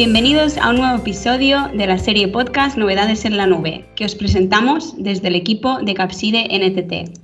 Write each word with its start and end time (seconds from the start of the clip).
Bienvenidos 0.00 0.56
a 0.56 0.70
un 0.70 0.76
nuevo 0.76 0.96
episodio 0.96 1.68
de 1.74 1.86
la 1.86 1.98
serie 1.98 2.26
podcast 2.26 2.78
Novedades 2.78 3.26
en 3.26 3.36
la 3.36 3.46
Nube, 3.46 3.84
que 3.96 4.06
os 4.06 4.14
presentamos 4.14 4.94
desde 4.96 5.28
el 5.28 5.34
equipo 5.34 5.78
de 5.82 5.92
Capside 5.92 6.48
NTT. 6.48 7.18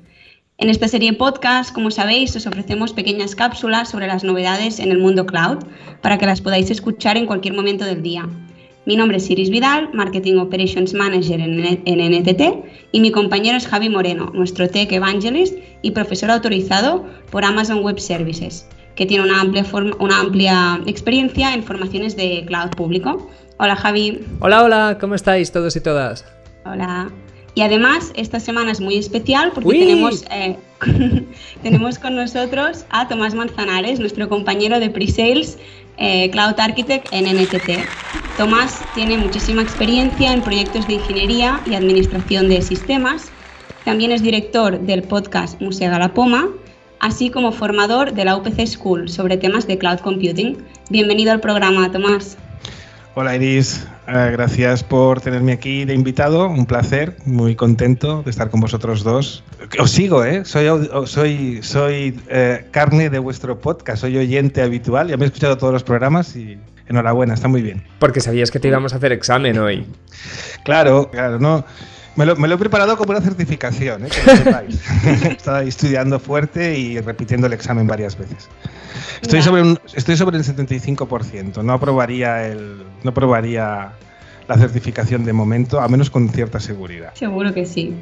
En 0.59 0.69
esta 0.69 0.87
serie 0.87 1.15
podcast, 1.15 1.73
como 1.73 1.91
sabéis, 1.91 2.37
os 2.37 2.47
ofrecemos 2.47 2.93
pequeñas 2.93 3.35
cápsulas 3.35 3.89
sobre 3.89 4.07
las 4.07 4.25
novedades 4.25 4.79
en 4.79 4.91
el 4.91 4.99
mundo 4.99 5.25
cloud 5.25 5.65
para 6.03 6.19
que 6.19 6.27
las 6.27 6.43
podáis 6.43 6.71
escuchar 6.71 7.17
en 7.17 7.25
cualquier 7.25 7.55
momento 7.55 7.87
del 7.87 8.03
día. 8.03 8.29
Mi 8.85 8.95
nombre 8.95 9.17
es 9.17 9.31
Iris 9.31 9.49
Vidal, 9.49 9.89
Marketing 9.95 10.37
Operations 10.37 10.93
Manager 10.93 11.41
en 11.41 12.21
NTT, 12.21 12.43
y 12.93 13.01
mi 13.01 13.11
compañero 13.11 13.57
es 13.57 13.67
Javi 13.67 13.89
Moreno, 13.89 14.31
nuestro 14.35 14.69
Tech 14.69 14.93
Evangelist 14.93 15.57
y 15.81 15.93
profesor 15.93 16.31
autorizado 16.31 17.07
por 17.31 17.43
Amazon 17.43 17.83
Web 17.83 17.99
Services, 18.01 18.69
que 18.97 19.07
tiene 19.07 19.25
una 19.25 19.41
amplia, 19.41 19.65
una 20.01 20.21
amplia 20.21 20.81
experiencia 20.87 21.55
en 21.55 21.63
formaciones 21.63 22.17
de 22.17 22.45
cloud 22.47 22.71
público. 22.71 23.31
Hola 23.59 23.77
Javi. 23.77 24.25
Hola, 24.41 24.65
hola, 24.65 24.99
¿cómo 25.01 25.15
estáis 25.15 25.53
todos 25.53 25.77
y 25.77 25.81
todas? 25.81 26.25
Hola. 26.65 27.11
Y 27.55 27.63
además, 27.63 28.13
esta 28.17 28.39
semana 28.41 28.71
es 28.71 28.81
muy 28.81 28.97
especial 28.97 29.53
porque 29.55 29.79
tenemos, 29.79 30.25
eh, 30.31 30.59
tenemos 31.63 31.99
con 31.99 32.15
nosotros 32.17 32.85
a 32.91 33.09
Tomás 33.09 33.35
Manzanares, 33.35 33.99
nuestro 33.99 34.29
compañero 34.29 34.79
de 34.79 34.91
pre-sales 34.91 35.57
eh, 35.97 36.29
Cloud 36.31 36.59
Architect 36.59 37.09
en 37.13 37.25
NTT. 37.25 37.87
Tomás 38.37 38.83
tiene 38.95 39.17
muchísima 39.17 39.63
experiencia 39.63 40.33
en 40.35 40.43
proyectos 40.43 40.87
de 40.87 40.95
ingeniería 40.95 41.61
y 41.65 41.75
administración 41.75 42.51
de 42.51 42.61
sistemas. 42.61 43.31
También 43.87 44.13
es 44.13 44.23
director 44.23 44.79
del 44.81 45.03
podcast 45.03 45.59
Museo 45.63 45.91
Galapoma, 45.91 46.51
así 47.01 47.31
como 47.31 47.53
formador 47.53 48.13
de 48.13 48.25
la 48.25 48.37
UPC 48.37 48.67
School 48.67 49.09
sobre 49.09 49.37
temas 49.37 49.67
de 49.67 49.79
cloud 49.79 49.99
computing. 50.01 50.59
Bienvenido 50.91 51.33
al 51.33 51.41
programa, 51.41 51.91
Tomás. 51.91 52.37
Hola 53.15 53.35
Iris, 53.35 53.87
eh, 54.09 54.29
gracias 54.33 54.85
por 54.85 55.23
tenerme 55.23 55.53
aquí 55.53 55.87
de 55.87 55.95
invitado, 55.95 56.49
un 56.49 56.67
placer, 56.67 57.17
muy 57.25 57.57
contento 57.57 58.23
de 58.23 58.31
estar 58.31 58.51
con 58.51 58.61
vosotros 58.61 59.03
dos. 59.03 59.43
Os 59.79 59.91
sigo, 59.91 60.23
¿eh? 60.23 60.45
Soy, 60.45 60.69
soy, 61.07 61.63
soy 61.63 62.21
eh, 62.29 62.67
carne 62.73 63.09
de 63.09 63.19
vuestro 63.19 63.59
podcast, 63.59 64.03
soy 64.03 64.19
oyente 64.19 64.61
habitual, 64.61 65.09
ya 65.09 65.17
me 65.17 65.25
he 65.25 65.29
escuchado 65.29 65.57
todos 65.57 65.73
los 65.73 65.83
programas 65.83 66.37
y 66.37 66.59
enhorabuena, 66.89 67.33
está 67.33 67.49
muy 67.49 67.63
bien. 67.63 67.83
Porque 67.99 68.21
sabías 68.21 68.51
que 68.51 68.61
te 68.61 68.69
íbamos 68.69 68.93
a 68.93 68.97
hacer 68.97 69.13
examen 69.13 69.59
hoy. 69.59 69.87
Claro, 70.63 71.11
claro, 71.11 71.39
no. 71.39 71.65
Me 72.17 72.25
lo, 72.25 72.55
he 72.55 72.59
preparado 72.59 72.97
como 72.97 73.11
una 73.11 73.21
certificación, 73.21 74.07
¿eh? 74.07 74.09
que 74.09 74.31
lo 74.31 74.37
sepáis. 74.39 74.81
Estaba 75.31 75.63
estudiando 75.63 76.19
fuerte 76.19 76.79
y 76.79 76.99
repitiendo 76.99 77.47
el 77.47 77.53
examen 77.53 77.87
varias 77.87 78.17
veces. 78.17 78.49
Estoy 79.21 79.43
sobre, 79.43 79.63
un, 79.63 79.79
estoy 79.95 80.17
sobre 80.17 80.39
el 80.39 80.45
75%. 80.45 81.63
No 81.63 81.75
aprobaría, 81.75 82.47
el, 82.49 82.85
no 83.03 83.11
aprobaría 83.11 83.93
la 84.49 84.59
certificación 84.59 85.25
de 85.25 85.35
momento, 85.35 85.81
a 85.81 85.89
menos 85.89 86.09
con 86.09 86.29
cierta 86.31 86.59
seguridad. 86.59 87.13
Seguro 87.15 87.53
que 87.53 87.67
sí. 87.67 87.95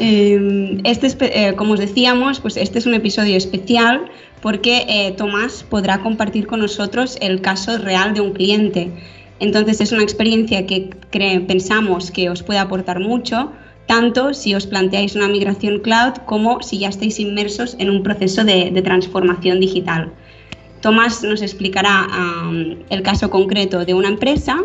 Em, 0.00 0.80
este 0.84 1.14
eh, 1.20 1.54
como 1.54 1.74
os 1.74 1.80
decíamos, 1.80 2.40
pues 2.40 2.56
este 2.56 2.80
es 2.80 2.86
un 2.86 2.94
episodio 2.94 3.36
especial 3.36 4.10
porque 4.40 4.84
eh, 4.88 5.12
Tomás 5.12 5.62
podrá 5.62 6.00
compartir 6.00 6.48
con 6.48 6.60
nosotros 6.60 7.16
el 7.20 7.40
caso 7.40 7.78
real 7.78 8.14
de 8.14 8.20
un 8.20 8.32
cliente 8.32 8.90
entonces 9.44 9.80
es 9.80 9.92
una 9.92 10.02
experiencia 10.02 10.66
que 10.66 10.90
pensamos 11.46 12.10
que 12.10 12.30
os 12.30 12.42
puede 12.42 12.58
aportar 12.58 12.98
mucho, 12.98 13.52
tanto 13.86 14.32
si 14.32 14.54
os 14.54 14.66
planteáis 14.66 15.14
una 15.14 15.28
migración 15.28 15.80
cloud 15.80 16.14
como 16.26 16.62
si 16.62 16.78
ya 16.78 16.88
estáis 16.88 17.20
inmersos 17.20 17.76
en 17.78 17.90
un 17.90 18.02
proceso 18.02 18.42
de, 18.44 18.82
transformación 18.82 19.60
digital. 19.60 20.12
Tomás 20.80 21.22
nos 21.22 21.42
explicará 21.42 22.08
el 22.90 23.02
caso 23.02 23.30
concreto 23.30 23.84
de 23.84 23.94
una 23.94 24.08
empresa 24.08 24.56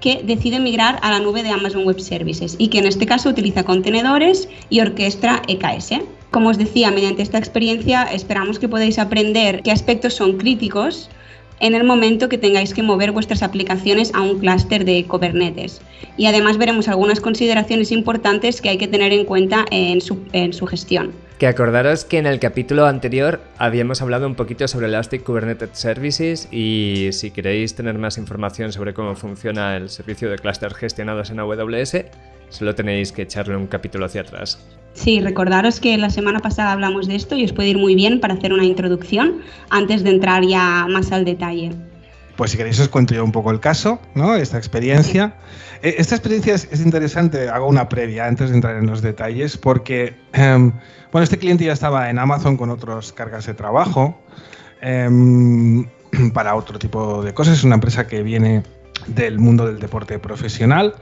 que 0.00 0.22
decide 0.22 0.60
migrar 0.60 0.98
a 1.02 1.10
la 1.10 1.20
nube 1.20 1.42
de 1.42 1.50
Amazon 1.50 1.84
Web 1.84 2.00
Services 2.00 2.56
y 2.58 2.68
que 2.68 2.78
en 2.78 2.86
este 2.86 3.06
caso 3.06 3.28
utiliza 3.28 3.64
contenedores 3.64 4.48
y 4.68 4.80
orquestra 4.80 5.42
EKS. 5.48 6.00
Como 6.30 6.50
os 6.50 6.58
decía, 6.58 6.90
mediante 6.90 7.22
esta 7.22 7.38
experiencia 7.38 8.02
esperamos 8.04 8.58
que 8.58 8.68
podáis 8.68 8.98
aprender 8.98 9.62
qué 9.62 9.70
aspectos 9.70 10.14
son 10.14 10.36
críticos 10.36 11.08
en 11.60 11.74
el 11.74 11.84
momento 11.84 12.28
que 12.28 12.38
tengáis 12.38 12.74
que 12.74 12.82
mover 12.82 13.12
vuestras 13.12 13.42
aplicaciones 13.42 14.12
a 14.14 14.20
un 14.20 14.38
clúster 14.38 14.84
de 14.84 15.04
Kubernetes. 15.04 15.80
Y 16.16 16.26
además 16.26 16.58
veremos 16.58 16.88
algunas 16.88 17.20
consideraciones 17.20 17.92
importantes 17.92 18.60
que 18.60 18.68
hay 18.68 18.78
que 18.78 18.88
tener 18.88 19.12
en 19.12 19.24
cuenta 19.24 19.64
en 19.70 20.00
su, 20.00 20.18
en 20.32 20.52
su 20.52 20.66
gestión. 20.66 21.12
Que 21.38 21.48
acordaros 21.48 22.04
que 22.04 22.18
en 22.18 22.26
el 22.26 22.38
capítulo 22.38 22.86
anterior 22.86 23.40
habíamos 23.58 24.00
hablado 24.00 24.26
un 24.26 24.36
poquito 24.36 24.68
sobre 24.68 24.86
Elastic 24.86 25.24
Kubernetes 25.24 25.70
Services 25.72 26.48
y 26.52 27.08
si 27.12 27.32
queréis 27.32 27.74
tener 27.74 27.98
más 27.98 28.18
información 28.18 28.72
sobre 28.72 28.94
cómo 28.94 29.16
funciona 29.16 29.76
el 29.76 29.90
servicio 29.90 30.30
de 30.30 30.38
clúster 30.38 30.72
gestionados 30.74 31.30
en 31.30 31.40
AWS, 31.40 32.04
solo 32.50 32.74
tenéis 32.74 33.10
que 33.10 33.22
echarle 33.22 33.56
un 33.56 33.66
capítulo 33.66 34.06
hacia 34.06 34.20
atrás. 34.20 34.58
Sí, 34.94 35.20
recordaros 35.20 35.80
que 35.80 35.98
la 35.98 36.08
semana 36.08 36.38
pasada 36.38 36.72
hablamos 36.72 37.08
de 37.08 37.16
esto 37.16 37.34
y 37.34 37.44
os 37.44 37.52
puede 37.52 37.70
ir 37.70 37.78
muy 37.78 37.94
bien 37.94 38.20
para 38.20 38.34
hacer 38.34 38.52
una 38.52 38.64
introducción 38.64 39.42
antes 39.68 40.04
de 40.04 40.10
entrar 40.10 40.44
ya 40.44 40.86
más 40.88 41.10
al 41.10 41.24
detalle. 41.24 41.72
Pues 42.36 42.52
si 42.52 42.56
queréis 42.56 42.80
os 42.80 42.88
cuento 42.88 43.14
yo 43.14 43.24
un 43.24 43.32
poco 43.32 43.50
el 43.50 43.60
caso, 43.60 44.00
¿no? 44.14 44.34
Esta 44.34 44.56
experiencia. 44.56 45.36
Eh, 45.82 45.96
esta 45.98 46.14
experiencia 46.14 46.54
es, 46.54 46.80
interesante, 46.80 47.48
hago 47.48 47.68
una 47.68 47.88
previa 47.88 48.26
antes 48.26 48.50
de 48.50 48.56
entrar 48.56 48.76
en 48.76 48.86
los 48.86 49.02
detalles, 49.02 49.56
porque, 49.56 50.14
em, 50.32 50.72
bueno, 51.12 51.22
este 51.24 51.38
cliente 51.38 51.64
ya 51.64 51.72
estaba 51.72 52.08
en 52.08 52.18
Amazon 52.18 52.56
con 52.56 52.70
otras 52.70 53.12
cargas 53.12 53.46
de 53.46 53.54
trabajo 53.54 54.18
em, 54.80 55.86
para 56.34 56.54
otro 56.54 56.78
tipo 56.78 57.22
de 57.22 57.34
cosas. 57.34 57.58
Es 57.58 57.64
una 57.64 57.74
empresa 57.74 58.06
que 58.06 58.22
viene 58.22 58.62
del 59.08 59.38
mundo 59.38 59.66
del 59.66 59.80
deporte 59.80 60.18
profesional 60.18 60.94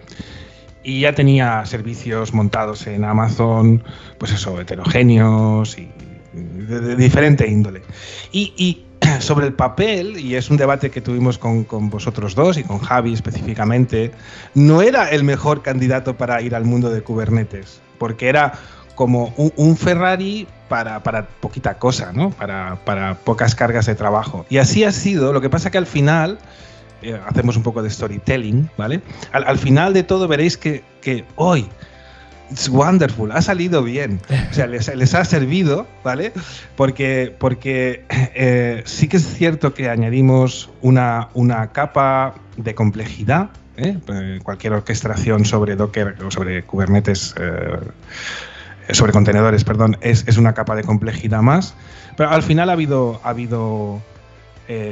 y 0.84 1.00
ya 1.00 1.15
tenía 1.15 1.65
servicios 1.65 2.34
montados 2.34 2.87
en 2.87 3.04
Amazon, 3.04 3.82
pues 4.19 4.32
eso, 4.32 4.60
heterogéneos 4.60 5.78
y 5.78 5.91
de, 6.32 6.97
diferente 6.97 7.47
índole. 7.47 7.82
Y, 8.32 8.84
sobre 9.21 9.47
el 9.47 9.54
papel, 9.54 10.19
y 10.19 10.37
es 10.37 10.50
un 10.50 10.56
debate 10.56 10.91
que 10.91 11.00
tuvimos 11.00 11.38
con, 11.38 11.66
vosotros 11.91 12.34
dos 12.34 12.56
y 12.56 12.65
con 12.65 12.78
Javi 12.78 13.12
específicamente, 13.12 14.12
no 14.54 14.82
era 14.82 15.10
el 15.10 15.25
mejor 15.25 15.62
candidato 15.62 16.16
para 16.16 16.41
ir 16.41 16.54
al 16.54 16.65
mundo 16.65 16.91
de 16.91 17.03
Kubernetes, 17.03 17.81
porque 17.98 18.28
era 18.28 18.53
como 18.94 19.32
un, 19.37 19.76
Ferrari 19.76 20.47
para, 20.69 21.03
para, 21.03 21.26
poquita 21.26 21.78
cosa, 21.78 22.12
¿no? 22.12 22.31
Para, 22.31 22.76
para 22.84 23.15
pocas 23.15 23.54
cargas 23.54 23.87
de 23.87 23.94
trabajo. 23.94 24.47
Y 24.48 24.59
así 24.59 24.84
ha 24.84 24.92
sido, 24.92 25.32
lo 25.32 25.41
que 25.41 25.50
pasa 25.50 25.71
que 25.71 25.78
al 25.78 25.87
final 25.87 26.38
eh, 27.03 27.21
hacemos 27.27 27.57
un 27.57 27.63
poco 27.63 27.83
de 27.83 27.91
storytelling, 27.91 28.71
¿vale? 28.77 29.01
Al, 29.33 29.59
final 29.59 29.93
de 29.93 30.03
todo 30.03 30.29
veréis 30.29 30.57
que, 30.57 30.85
hoy 31.37 31.67
it's 32.51 32.69
wonderful, 32.69 33.33
ha 33.33 33.41
salido 33.41 33.83
bien, 33.83 34.21
o 34.51 34.55
sea, 34.55 34.67
les, 34.67 35.15
ha 35.15 35.25
servido, 35.25 35.87
¿vale? 36.05 36.33
Porque, 36.77 37.35
porque 37.39 38.05
eh, 38.11 38.83
sí 38.85 39.09
que 39.09 39.17
es 39.17 39.35
cierto 39.35 39.75
que 39.75 39.89
añadimos 39.89 40.71
una, 40.83 41.29
una 41.35 41.73
capa 41.73 42.35
de 42.57 42.75
complejidad, 42.75 43.51
¿eh? 43.77 43.99
cualquier 44.43 44.75
orquestación 44.75 45.45
sobre 45.45 45.77
Docker 45.77 46.17
o 46.25 46.31
sobre 46.31 46.63
Kubernetes, 46.65 47.34
sobre 48.91 49.13
contenedores, 49.13 49.65
perdón, 49.65 49.97
es, 50.03 50.25
es, 50.29 50.37
una 50.37 50.53
capa 50.53 50.77
de 50.77 50.84
complejidad 50.84 51.41
más, 51.41 51.75
pero 52.17 52.31
al 52.31 52.43
final 52.43 52.69
ha 52.69 52.75
habido, 52.75 53.21
ha 53.25 53.31
habido 53.31 54.03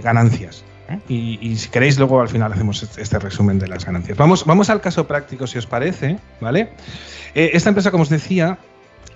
ganancias. 0.03 0.65
Y, 1.08 1.56
si 1.56 1.68
queréis, 1.68 1.98
luego 1.98 2.20
al 2.20 2.28
final 2.28 2.52
hacemos 2.52 2.82
este, 2.82 3.02
este, 3.02 3.18
resumen 3.18 3.58
de 3.58 3.68
las 3.68 3.84
ganancias. 3.84 4.16
Vamos, 4.16 4.44
vamos 4.44 4.70
al 4.70 4.80
caso 4.80 5.06
práctico, 5.06 5.47
si 5.47 5.59
os 5.59 5.66
parece, 5.66 6.18
¿vale? 6.41 6.70
Eh, 7.34 7.50
esta 7.54 7.70
empresa, 7.70 7.91
como 7.91 8.03
os 8.03 8.09
decía, 8.09 8.59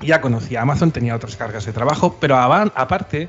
ya 0.01 0.21
conocía 0.21 0.63
Amazon, 0.63 0.91
tenía 0.91 1.15
otras 1.15 1.37
cargas 1.37 1.65
de 1.65 1.73
trabajo, 1.73 2.17
pero 2.21 2.37
aparte 2.37 3.29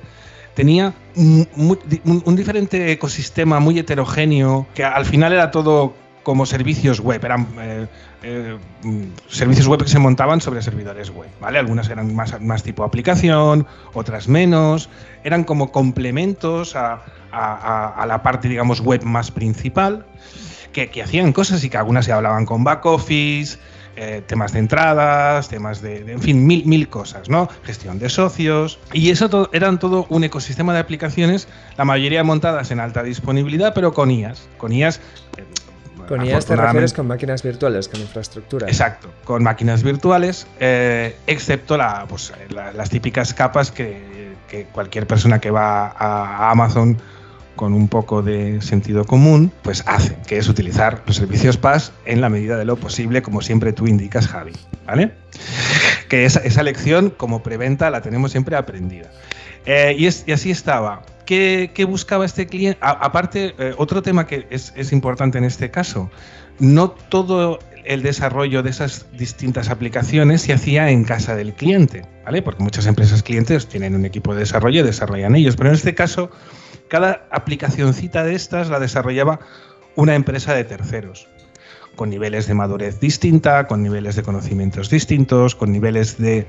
tenía 0.55 0.93
un, 1.15 2.35
diferente 2.35 2.91
ecosistema 2.91 3.59
muy 3.59 3.77
heterogéneo, 3.79 4.67
que 4.73 4.83
al 4.83 5.05
final 5.05 5.33
era 5.33 5.51
todo 5.51 5.93
como 6.23 6.47
servicios 6.47 6.99
web, 7.01 7.23
eran 7.23 7.47
eh, 7.59 7.87
eh, 8.23 8.57
servicios 9.27 9.67
web 9.67 9.83
que 9.83 9.89
se 9.89 9.99
montaban 9.99 10.41
sobre 10.41 10.63
servidores 10.63 11.11
web, 11.11 11.29
¿vale? 11.39 11.59
Algunas 11.59 11.87
eran 11.89 12.15
más, 12.15 12.41
más 12.41 12.63
tipo 12.63 12.83
aplicación, 12.83 13.67
otras 13.93 14.27
menos, 14.27 14.89
eran 15.23 15.43
como 15.43 15.71
complementos 15.71 16.75
a, 16.75 17.03
a, 17.35 18.05
la 18.07 18.23
parte, 18.23 18.47
digamos, 18.47 18.81
web 18.81 19.03
más 19.03 19.31
principal, 19.31 20.05
que, 20.71 21.01
hacían 21.01 21.31
cosas 21.33 21.63
y 21.63 21.69
que 21.69 21.77
algunas 21.77 22.05
se 22.05 22.11
hablaban 22.11 22.45
con 22.45 22.63
back 22.63 22.85
office, 22.85 23.57
eh, 23.97 24.21
temas 24.25 24.51
de 24.51 24.59
entradas, 24.59 25.47
temas 25.47 25.81
de, 25.81 25.99
en 26.11 26.21
fin, 26.21 26.45
mil, 26.45 26.65
mil 26.65 26.89
cosas, 26.89 27.29
¿no? 27.29 27.47
Gestión 27.63 27.97
de 27.97 28.09
socios. 28.09 28.77
Y 28.91 29.09
eso 29.09 29.49
eran 29.53 29.79
todo 29.79 30.05
un 30.09 30.25
ecosistema 30.25 30.73
de 30.73 30.79
aplicaciones, 30.79 31.47
la 31.77 31.85
mayoría 31.85 32.23
montadas 32.23 32.71
en 32.71 32.81
alta 32.81 33.03
disponibilidad, 33.03 33.73
pero 33.73 33.93
con 33.93 34.11
IAS. 34.11 34.49
Con 34.57 34.73
IAS. 34.73 34.99
Eh, 35.37 35.43
con 36.09 36.25
IAS 36.25 36.45
te 36.45 36.57
refieres 36.57 36.93
con 36.93 37.07
máquinas 37.07 37.41
virtuales, 37.41 37.87
con 37.87 38.01
infraestructura. 38.01 38.67
Exacto, 38.67 39.09
con 39.23 39.43
máquinas 39.43 39.81
virtuales, 39.81 40.45
eh, 40.59 41.15
excepto 41.25 41.77
la, 41.77 42.05
pues, 42.07 42.33
las 42.49 42.89
típicas 42.89 43.33
capas 43.33 43.71
que, 43.71 44.35
que, 44.49 44.65
cualquier 44.65 45.07
persona 45.07 45.39
que 45.39 45.51
va 45.51 45.87
a 45.87 46.51
Amazon 46.51 46.97
con 47.55 47.73
un 47.73 47.87
poco 47.87 48.21
de 48.21 48.61
sentido 48.61 49.05
común, 49.05 49.51
pues 49.61 49.83
hace, 49.87 50.17
que 50.27 50.37
es 50.37 50.47
utilizar 50.47 51.03
los 51.05 51.15
servicios 51.15 51.57
PaaS 51.57 51.91
en 52.05 52.21
la 52.21 52.29
medida 52.29 52.57
de 52.57 52.65
lo 52.65 52.75
posible, 52.75 53.21
como 53.21 53.41
siempre 53.41 53.73
tú 53.73 53.87
indicas, 53.87 54.27
Javi. 54.27 54.53
¿Vale? 54.85 55.11
Que 56.09 56.25
esa, 56.25 56.63
lección, 56.63 57.09
como 57.09 57.41
preventa, 57.41 57.89
la 57.89 58.01
tenemos 58.01 58.31
siempre 58.31 58.55
aprendida. 58.55 59.09
Eh, 59.65 59.95
y, 59.97 60.31
así 60.31 60.51
estaba. 60.51 61.03
¿Qué, 61.25 61.85
buscaba 61.87 62.25
este 62.25 62.45
cliente? 62.45 62.77
aparte, 62.81 63.55
eh, 63.57 63.73
otro 63.77 64.03
tema 64.03 64.27
que 64.27 64.45
es, 64.51 64.73
es, 64.75 64.91
importante 64.91 65.39
en 65.39 65.43
este 65.43 65.71
caso, 65.71 66.11
no 66.59 66.91
todo 66.91 67.59
el 67.85 68.01
desarrollo 68.01 68.63
de 68.63 68.71
esas 68.71 69.05
distintas 69.13 69.69
aplicaciones 69.69 70.41
se 70.41 70.53
hacía 70.53 70.89
en 70.89 71.03
casa 71.03 71.35
del 71.35 71.53
cliente, 71.53 72.03
¿vale? 72.25 72.41
Porque 72.41 72.63
muchas 72.63 72.85
empresas 72.87 73.23
clientes 73.23 73.67
tienen 73.67 73.95
un 73.95 74.05
equipo 74.05 74.33
de 74.33 74.41
desarrollo 74.41 74.81
y 74.81 74.83
desarrollan 74.83 75.35
ellos, 75.35 75.55
pero 75.55 75.69
en 75.69 75.75
este 75.75 75.95
caso, 75.95 76.31
cada 76.87 77.27
aplicacioncita 77.31 78.23
de 78.23 78.35
estas 78.35 78.69
la 78.69 78.79
desarrollaba 78.79 79.39
una 79.95 80.15
empresa 80.15 80.53
de 80.53 80.63
terceros 80.63 81.27
con 81.95 82.09
niveles 82.09 82.47
de 82.47 82.53
madurez 82.53 82.99
distinta, 82.99 83.67
con 83.67 83.81
niveles 83.81 84.15
de 84.15 84.23
conocimientos 84.23 84.89
distintos, 84.89 85.55
con 85.55 85.71
niveles 85.71 86.17
de 86.17 86.45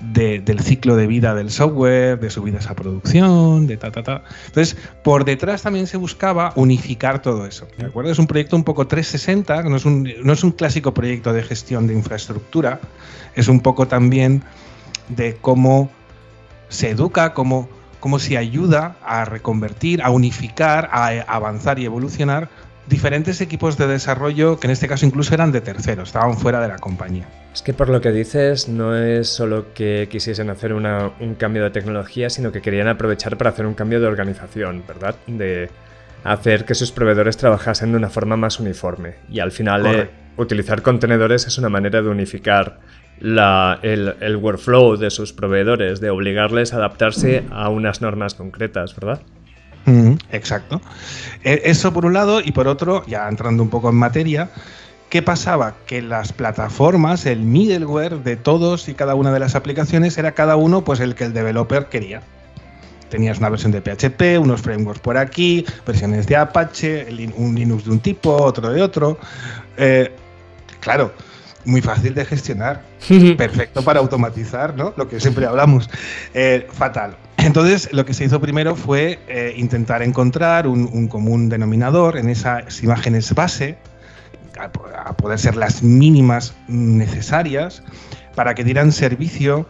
del 0.00 0.60
ciclo 0.60 0.96
de 0.96 1.06
vida 1.06 1.34
del 1.34 1.50
software, 1.50 2.20
de 2.20 2.30
subidas 2.30 2.66
a 2.68 2.74
producción, 2.74 3.66
de 3.66 3.76
ta, 3.76 3.90
ta, 3.90 4.02
ta. 4.02 4.24
Entonces, 4.46 4.76
por 5.02 5.24
detrás 5.24 5.62
también 5.62 5.86
se 5.86 5.96
buscaba 5.96 6.52
unificar 6.56 7.22
todo 7.22 7.46
eso. 7.46 7.66
¿De 7.78 7.86
acuerdo? 7.86 8.10
Es 8.10 8.18
un 8.18 8.26
proyecto 8.26 8.56
un 8.56 8.64
poco 8.64 8.86
360, 8.86 9.62
no 9.62 9.76
es 9.76 9.84
un, 9.84 10.12
no 10.22 10.32
es 10.32 10.44
un 10.44 10.52
clásico 10.52 10.92
proyecto 10.92 11.32
de 11.32 11.42
gestión 11.42 11.86
de 11.86 11.94
infraestructura, 11.94 12.80
es 13.34 13.48
un 13.48 13.60
poco 13.60 13.88
también 13.88 14.42
de 15.08 15.36
cómo 15.40 15.90
se 16.68 16.90
educa, 16.90 17.32
cómo, 17.32 17.68
cómo 18.06 18.20
se 18.20 18.38
ayuda 18.38 18.94
a 19.04 19.24
reconvertir, 19.24 20.00
a 20.00 20.10
unificar, 20.10 20.88
a 20.92 21.08
avanzar 21.26 21.80
y 21.80 21.86
evolucionar 21.86 22.48
diferentes 22.86 23.40
equipos 23.40 23.76
de 23.76 23.88
desarrollo 23.88 24.60
que 24.60 24.68
en 24.68 24.70
este 24.70 24.86
caso 24.86 25.04
incluso 25.06 25.34
eran 25.34 25.50
de 25.50 25.60
terceros, 25.60 26.10
estaban 26.10 26.38
fuera 26.38 26.60
de 26.60 26.68
la 26.68 26.78
compañía. 26.78 27.26
Es 27.52 27.62
que 27.62 27.74
por 27.74 27.88
lo 27.88 28.00
que 28.00 28.12
dices, 28.12 28.68
no 28.68 28.96
es 28.96 29.28
solo 29.28 29.74
que 29.74 30.06
quisiesen 30.08 30.50
hacer 30.50 30.72
un 30.72 31.34
cambio 31.36 31.64
de 31.64 31.70
tecnología, 31.70 32.30
sino 32.30 32.52
que 32.52 32.60
querían 32.60 32.86
aprovechar 32.86 33.36
para 33.36 33.50
hacer 33.50 33.66
un 33.66 33.74
cambio 33.74 33.98
de 33.98 34.06
organización, 34.06 34.84
¿verdad? 34.86 35.16
De 35.26 35.68
hacer 36.22 36.64
que 36.64 36.76
sus 36.76 36.92
proveedores 36.92 37.36
trabajasen 37.36 37.90
de 37.90 37.96
una 37.96 38.08
forma 38.08 38.36
más 38.36 38.60
uniforme. 38.60 39.14
Y 39.28 39.40
al 39.40 39.50
final, 39.50 39.84
eh, 39.84 40.10
utilizar 40.36 40.80
contenedores 40.80 41.44
es 41.48 41.58
una 41.58 41.70
manera 41.70 42.02
de 42.02 42.08
unificar 42.08 42.78
el 43.20 44.38
workflow 44.40 44.96
de 44.96 45.10
sus 45.10 45.32
proveedores, 45.32 46.00
de 46.00 46.10
obligarles 46.10 46.72
a 46.72 46.76
adaptarse 46.76 47.44
a 47.50 47.68
unas 47.68 48.00
normas 48.00 48.34
concretas, 48.34 48.94
¿verdad? 48.96 49.20
exacto. 50.32 50.80
E, 51.44 51.62
eso 51.64 51.92
por 51.92 52.06
un 52.06 52.12
lado 52.12 52.40
y 52.40 52.52
por 52.52 52.68
otro, 52.68 53.04
ya 53.06 53.28
entrando 53.28 53.62
un 53.62 53.70
poco 53.70 53.88
en 53.90 53.94
materia, 53.94 54.50
¿qué 55.10 55.22
pasaba? 55.22 55.74
Que 55.86 56.02
las 56.02 56.32
plataformas, 56.32 57.26
el 57.26 57.40
middleware 57.40 58.22
de 58.22 58.36
todos 58.36 58.88
y 58.88 58.94
cada 58.94 59.14
una 59.14 59.32
de 59.32 59.40
las 59.40 59.54
aplicaciones 59.54 60.18
era 60.18 60.32
cada 60.32 60.56
uno 60.56 60.82
pues 60.82 61.00
el 61.00 61.14
que 61.14 61.24
el 61.24 61.32
developer 61.32 61.86
quería. 61.86 62.22
Tenías 63.10 63.38
una 63.38 63.50
versión 63.50 63.70
de 63.70 63.80
PHP, 63.80 64.40
unos 64.40 64.62
frameworks 64.62 65.00
por 65.00 65.16
aquí, 65.16 65.64
versiones 65.86 66.26
de 66.26 66.34
Apache, 66.36 67.06
un 67.36 67.54
Linux 67.54 67.84
de 67.84 67.90
un 67.92 68.00
tipo, 68.00 68.34
otro 68.34 68.72
de 68.72 68.82
otro. 68.82 69.16
Eh, 69.76 70.10
claro, 70.80 71.12
muy 71.66 71.82
fácil 71.82 72.14
de 72.14 72.24
gestionar, 72.24 72.82
perfecto 73.36 73.82
para 73.82 74.00
automatizar, 74.00 74.74
¿no? 74.74 74.94
Lo 74.96 75.08
que 75.08 75.20
siempre 75.20 75.46
hablamos. 75.46 75.90
Eh, 76.32 76.66
fatal. 76.72 77.16
Entonces, 77.38 77.92
lo 77.92 78.04
que 78.04 78.14
se 78.14 78.24
hizo 78.24 78.40
primero 78.40 78.74
fue 78.74 79.18
eh, 79.28 79.54
intentar 79.56 80.02
encontrar 80.02 80.66
un, 80.66 81.08
común 81.08 81.48
denominador 81.48 82.16
en 82.16 82.28
esas 82.28 82.82
imágenes 82.82 83.34
base, 83.34 83.76
a, 84.58 85.12
poder 85.16 85.38
ser 85.38 85.56
las 85.56 85.82
mínimas 85.82 86.54
necesarias, 86.66 87.82
para 88.34 88.54
que 88.54 88.64
dieran 88.64 88.92
servicio 88.92 89.66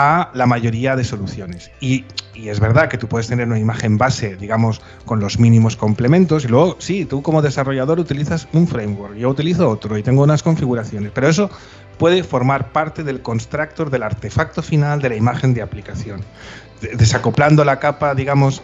a 0.00 0.30
la 0.32 0.46
mayoría 0.46 0.94
de 0.94 1.04
soluciones. 1.04 1.70
Y, 1.80 2.04
es 2.34 2.60
verdad 2.60 2.88
que 2.88 2.98
tú 2.98 3.08
puedes 3.08 3.26
tener 3.26 3.48
una 3.48 3.58
imagen 3.58 3.98
base, 3.98 4.36
digamos, 4.36 4.80
con 5.04 5.18
los 5.18 5.40
mínimos 5.40 5.74
complementos, 5.74 6.44
y 6.44 6.48
luego, 6.48 6.76
sí, 6.78 7.04
tú 7.04 7.20
como 7.20 7.42
desarrollador 7.42 7.98
utilizas 7.98 8.46
un 8.52 8.68
framework, 8.68 9.16
yo 9.16 9.28
utilizo 9.28 9.68
otro 9.68 9.98
y 9.98 10.04
tengo 10.04 10.22
unas 10.22 10.44
configuraciones, 10.44 11.10
pero 11.12 11.28
eso 11.28 11.50
puede 11.98 12.22
formar 12.22 12.70
parte 12.70 13.02
del 13.02 13.22
constructor 13.22 13.90
del 13.90 14.04
artefacto 14.04 14.62
final 14.62 15.02
de 15.02 15.08
la 15.08 15.16
imagen 15.16 15.52
de 15.52 15.62
aplicación 15.62 16.20
desacoplando 16.80 17.64
la 17.64 17.80
capa, 17.80 18.14
digamos, 18.14 18.62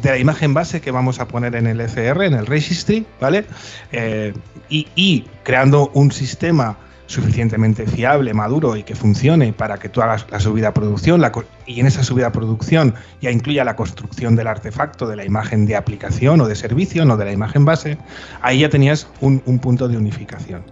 de 0.00 0.10
la 0.10 0.18
imagen 0.18 0.54
base 0.54 0.80
que 0.80 0.90
vamos 0.90 1.20
a 1.20 1.26
poner 1.26 1.54
en 1.56 1.66
el 1.66 1.80
ECR, 1.80 2.22
en 2.22 2.34
el 2.34 2.46
registry, 2.46 3.06
¿vale? 3.20 3.46
Eh, 3.92 4.32
y, 4.68 5.24
creando 5.42 5.90
un 5.94 6.12
sistema 6.12 6.76
suficientemente 7.06 7.86
fiable, 7.86 8.34
maduro 8.34 8.76
y 8.76 8.82
que 8.82 8.94
funcione 8.94 9.52
para 9.52 9.78
que 9.78 9.88
tú 9.88 10.02
hagas 10.02 10.26
la 10.30 10.40
subida 10.40 10.68
a 10.68 10.74
producción 10.74 11.22
y 11.66 11.80
en 11.80 11.86
esa 11.86 12.02
subida 12.02 12.28
a 12.28 12.32
producción 12.32 12.94
ya 13.20 13.30
incluya 13.30 13.64
la 13.64 13.76
construcción 13.76 14.36
del 14.36 14.48
artefacto 14.48 15.06
de 15.06 15.16
la 15.16 15.24
imagen 15.24 15.66
de 15.66 15.76
aplicación 15.76 16.40
o 16.40 16.48
de 16.48 16.54
servicio, 16.54 17.04
no 17.04 17.16
de 17.16 17.24
la 17.24 17.32
imagen 17.32 17.64
base, 17.64 17.98
ahí 18.42 18.60
ya 18.60 18.68
tenías 18.68 19.06
un, 19.20 19.40
punto 19.58 19.88
de 19.88 19.96
unificación. 19.96 20.64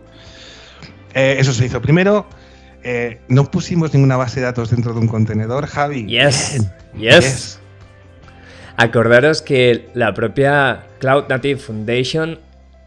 Eh, 1.14 1.36
eso 1.38 1.52
se 1.52 1.66
hizo 1.66 1.81
primero. 1.81 2.26
Eh, 2.82 3.20
no 3.28 3.50
pusimos 3.50 3.94
ninguna 3.94 4.16
base 4.16 4.40
de 4.40 4.46
datos 4.46 4.70
dentro 4.70 4.92
de 4.92 5.00
un 5.00 5.08
contenedor, 5.08 5.66
Javi. 5.66 6.06
Yes. 6.06 6.62
yes. 6.98 7.58
Acordaros 8.76 9.40
que 9.40 9.88
la 9.94 10.12
propia 10.12 10.84
Cloud 10.98 11.25
Native 11.28 11.60
Foundation 11.60 12.40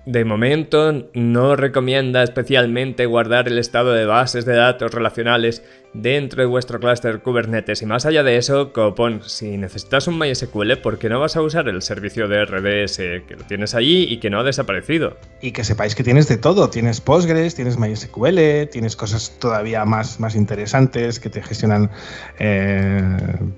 de 0.08 0.24
momento 0.24 1.10
no 1.14 1.58
recomienda 1.58 2.24
especialmente 2.24 3.06
guardar 3.06 3.50
el 3.50 3.60
estado 3.60 3.92
de 3.92 4.06
bases 4.06 4.46
de 4.46 4.56
datos 4.56 4.94
relacionales 4.94 5.66
dentro 6.02 6.42
de 6.42 6.48
vuestro 6.48 6.80
clúster 6.80 7.22
Kubernetes. 7.22 7.82
Y 7.82 7.86
más 7.86 8.06
allá 8.06 8.24
de 8.24 8.38
eso, 8.38 8.72
Copon, 8.72 9.22
si 9.26 9.58
necesitas 9.58 10.08
un 10.08 10.18
MySQL, 10.20 10.78
¿por 10.78 11.00
qué 11.00 11.10
no 11.10 11.20
vas 11.20 11.36
a 11.36 11.42
usar 11.42 11.68
el 11.68 11.82
servicio 11.82 12.28
de 12.28 12.46
RDS 12.46 12.98
que 13.28 13.36
lo 13.38 13.44
tienes 13.46 13.74
allí 13.76 14.04
y 14.04 14.20
que 14.20 14.30
no 14.30 14.40
ha 14.40 14.44
desaparecido? 14.44 15.18
Y 15.42 15.52
que 15.52 15.64
sepáis 15.64 15.96
que 15.96 16.04
tienes 16.04 16.28
de 16.28 16.38
todo. 16.38 16.70
Tienes 16.70 17.02
Postgres, 17.02 17.56
tienes 17.56 17.78
MySQL, 17.78 18.70
tienes 18.72 18.96
cosas 18.96 19.38
todavía 19.40 19.86
más, 19.86 20.20
más 20.20 20.36
interesantes 20.36 21.20
que 21.20 21.30
te 21.30 21.42
gestionan, 21.42 21.90
eh, 22.40 23.02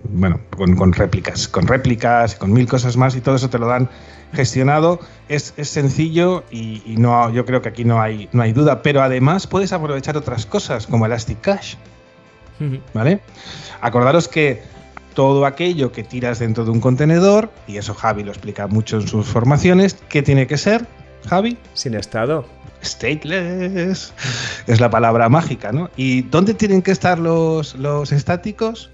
bueno, 0.04 0.40
con, 0.56 0.94
réplicas, 0.94 1.48
con 1.48 1.68
réplicas, 1.68 2.36
con 2.36 2.54
mil 2.54 2.68
cosas 2.68 2.96
más 2.96 3.16
y 3.16 3.22
todo 3.22 3.36
eso 3.36 3.50
te 3.50 3.60
lo 3.60 3.68
dan 3.68 3.90
gestionado. 4.34 5.00
Es, 5.28 5.54
sencillo 5.62 6.44
y, 6.50 6.82
y, 6.86 6.98
no, 6.98 7.32
yo 7.32 7.46
creo 7.46 7.62
que 7.62 7.70
aquí 7.70 7.84
no 7.84 8.02
hay, 8.02 8.30
no 8.32 8.42
hay 8.42 8.54
duda, 8.54 8.82
pero 8.82 9.02
además 9.02 9.46
puedes 9.46 9.74
aprovechar 9.74 10.18
otras 10.18 10.46
cosas 10.46 10.88
como 10.88 11.06
Elastic 11.06 11.42
Cache. 11.42 11.78
¿Vale? 12.94 13.22
Acordaros 13.82 14.28
que 14.28 14.62
todo 15.14 15.46
aquello 15.46 15.92
que 15.92 16.04
tiras 16.04 16.40
dentro 16.40 16.66
de 16.66 16.72
un 16.72 16.80
contenedor, 16.80 17.52
y 17.68 17.78
eso 17.78 17.94
Javi 17.94 18.24
lo 18.24 18.32
explica 18.32 18.68
mucho 18.68 18.98
en 18.98 19.08
sus 19.08 19.28
formaciones, 19.28 19.98
¿qué 20.10 20.22
tiene 20.22 20.48
que 20.48 20.58
ser, 20.58 20.86
Javi? 21.28 21.58
Sin 21.74 21.96
estado. 21.96 22.46
Stateless. 22.84 24.14
Es 24.68 24.80
la 24.80 24.90
palabra 24.90 25.28
mágica, 25.28 25.72
¿no? 25.72 25.90
¿Y 25.98 26.22
dónde 26.22 26.54
tienen 26.54 26.82
que 26.82 26.92
estar 26.92 27.20
los, 27.20 27.76
los 27.76 28.12
estáticos? 28.12 28.90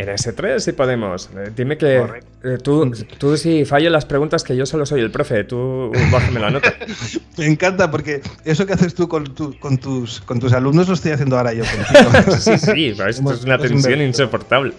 En 0.00 0.08
S3 0.08 0.60
sí 0.60 0.72
podemos. 0.72 1.28
Eh, 1.36 1.50
dime 1.54 1.76
que 1.76 2.02
eh, 2.42 2.58
tú, 2.62 2.90
tú 3.18 3.36
si 3.36 3.66
fallo 3.66 3.90
las 3.90 4.06
preguntas 4.06 4.42
que 4.42 4.56
yo 4.56 4.64
solo 4.64 4.86
soy 4.86 5.02
el 5.02 5.10
profe, 5.10 5.44
tú 5.44 5.92
bájame 6.10 6.40
la 6.40 6.50
nota. 6.50 6.72
Me 7.36 7.46
encanta 7.46 7.90
porque 7.90 8.22
eso 8.46 8.64
que 8.64 8.72
haces 8.72 8.94
tú 8.94 9.08
con, 9.08 9.26
con, 9.60 9.76
tus, 9.76 10.22
con 10.22 10.40
tus 10.40 10.54
alumnos 10.54 10.88
lo 10.88 10.94
estoy 10.94 11.12
haciendo 11.12 11.36
ahora 11.36 11.52
yo 11.52 11.64
contigo. 11.64 12.32
sí, 12.38 12.56
sí, 12.56 12.86
esto 12.86 13.32
es 13.32 13.44
una 13.44 13.58
tensión 13.58 14.00
insoportable 14.00 14.72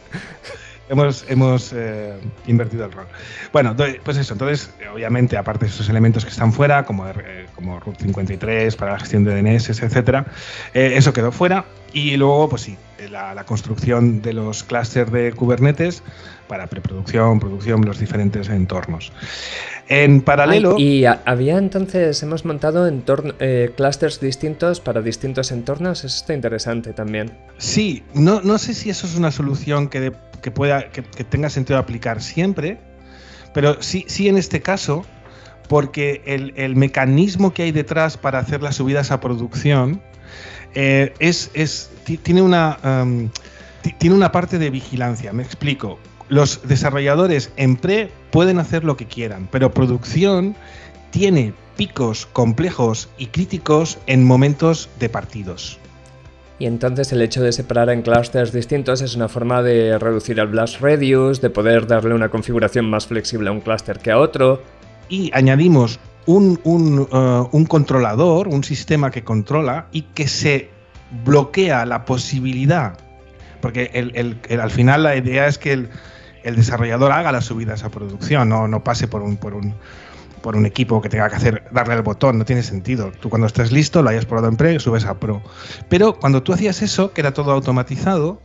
hemos, 0.90 1.24
hemos 1.30 1.72
eh, 1.72 2.16
invertido 2.48 2.86
el 2.86 2.92
rol. 2.92 3.06
Bueno, 3.54 3.75
pues 4.04 4.18
eso, 4.18 4.34
entonces, 4.34 4.72
obviamente, 4.92 5.38
aparte 5.38 5.66
de 5.66 5.72
esos 5.72 5.88
elementos 5.88 6.25
que 6.25 6.32
están 6.32 6.51
fuera, 6.51 6.84
como, 6.84 7.08
eh, 7.08 7.46
como 7.56 7.80
Route 7.80 8.04
53 8.04 8.75
para 8.75 8.94
la 8.94 9.00
gestión 9.00 9.24
de 9.24 9.40
DNS, 9.40 9.70
etcétera, 9.70 10.25
eso 10.74 11.13
quedó 11.13 11.32
fuera. 11.32 11.63
Y 11.93 12.15
luego, 12.17 12.50
pues 12.50 12.62
sí, 12.63 12.77
la, 13.10 13.33
la 13.33 13.45
construcción 13.45 14.21
de 14.21 14.33
los 14.33 14.63
clústeres 14.63 15.12
de 15.12 15.33
Kubernetes 15.33 16.03
para 16.51 16.67
preproducción, 16.67 17.39
producción, 17.39 17.86
los 17.86 17.98
diferentes 17.98 18.50
entornos. 18.50 19.13
En 19.88 20.21
paralelo. 20.21 20.77
y 20.77 21.05
había 21.05 21.57
entonces, 21.57 22.21
hemos 22.24 22.43
montado 22.43 22.89
eh, 23.39 23.71
clusters 23.75 24.19
distintos 24.19 24.81
para 24.81 25.01
distintos 25.01 25.51
entornos. 25.51 26.03
Eso 26.03 26.15
está 26.15 26.33
interesante 26.33 26.93
también. 26.93 27.31
Sí, 27.57 28.03
no, 28.13 28.41
no 28.41 28.57
sé 28.57 28.74
si 28.74 28.89
eso 28.89 29.07
es 29.07 29.15
una 29.15 29.31
solución 29.31 29.88
que, 29.88 30.12
que 30.41 30.51
pueda, 30.51 30.89
que, 30.89 31.03
tenga 31.24 31.50
sentido 31.50 31.79
aplicar 31.79 32.21
siempre, 32.21 32.79
pero 33.53 33.81
sí, 33.81 34.03
sí 34.07 34.27
en 34.27 34.38
este 34.38 34.62
caso, 34.62 35.05
porque 35.69 36.21
el, 36.25 36.75
mecanismo 36.75 37.53
que 37.53 37.63
hay 37.63 37.71
detrás 37.71 38.17
para 38.17 38.39
hacer 38.39 38.62
las 38.62 38.75
subidas 38.75 39.12
a 39.12 39.21
producción 39.21 40.01
eh, 40.75 41.13
es, 41.20 41.51
es, 41.54 41.90
tiene, 42.24 42.42
una, 42.42 42.78
um, 42.84 43.30
tiene 43.98 44.16
una 44.16 44.32
parte 44.32 44.58
de 44.58 44.70
vigilancia. 44.70 45.34
Me 45.34 45.44
explico 45.44 46.00
los 46.30 46.66
desarrolladores 46.68 47.51
en 47.58 47.75
pre 47.75 48.10
pueden 48.32 48.60
hacer 48.60 48.86
lo 48.86 48.96
que 48.96 49.06
quieran, 49.06 49.50
pero 49.51 49.74
producción 49.74 50.56
tiene 51.12 51.54
picos 51.75 52.25
complejos 52.25 53.10
y 53.18 53.28
críticos 53.28 53.98
en 54.08 54.24
momentos 54.24 54.90
de 55.00 55.10
partidos. 55.10 55.78
Y 56.58 56.68
entonces 56.68 57.12
el 57.12 57.22
hecho 57.22 57.42
de 57.42 57.51
separar 57.51 57.90
en 57.90 58.01
clusters 58.01 58.54
distintos 58.54 59.01
es 59.01 59.16
una 59.16 59.28
forma 59.28 59.63
de 59.63 59.98
reducir 59.98 60.40
el 60.40 60.48
blast 60.48 60.80
radius, 60.80 61.42
de 61.42 61.50
poder 61.50 61.88
darle 61.88 62.13
una 62.13 62.30
configuración 62.30 62.90
más 62.90 63.08
flexible 63.08 63.50
a 63.50 63.51
un 63.51 63.62
cluster 63.62 63.98
que 64.00 64.12
a 64.12 64.20
otro. 64.20 64.62
Y 65.10 65.32
añadimos 65.34 66.00
un, 66.25 66.60
uh, 67.12 67.66
controlador, 67.68 68.48
un 68.48 68.63
sistema 68.63 69.12
que 69.12 69.24
controla 69.24 69.88
y 69.92 70.04
que 70.04 70.28
se 70.28 70.70
bloquea 71.25 71.86
la 71.86 72.06
posibilidad, 72.06 72.98
porque 73.62 74.36
al 74.60 74.72
final 74.72 75.04
la 75.04 75.16
idea 75.16 75.48
es 75.48 75.58
que 75.58 75.74
el, 75.74 75.90
desarrollador 76.44 77.12
haga 77.12 77.32
las 77.32 77.46
subidas 77.46 77.84
a 77.84 77.90
producción, 77.90 78.50
no, 78.50 78.68
no 78.68 78.84
pase 78.84 79.08
por 79.08 79.22
un, 79.22 79.38
por 79.38 79.54
un 79.54 79.75
por 80.42 80.56
un 80.56 80.66
equipo 80.66 81.01
que 81.01 81.10
tenga 81.10 81.30
que 81.30 81.36
hacer 81.36 81.63
darle 81.72 81.94
al 81.94 82.01
botón, 82.01 82.38
no 82.38 82.46
tiene 82.46 82.63
sentido. 82.63 83.12
Tú 83.20 83.30
cuando 83.30 83.48
estés 83.48 83.72
listo, 83.72 84.01
lo 84.01 84.10
hayas 84.10 84.25
probado 84.25 84.48
en 84.50 84.58
pre, 84.58 84.80
subes 84.80 85.06
a 85.06 85.20
pro. 85.20 85.42
Pero 85.90 86.18
cuando 86.18 86.44
tú 86.44 86.54
hacías 86.54 86.82
eso, 86.82 87.13
que 87.13 87.22
era 87.22 87.32
todo 87.32 87.51
automatizado, 87.51 88.42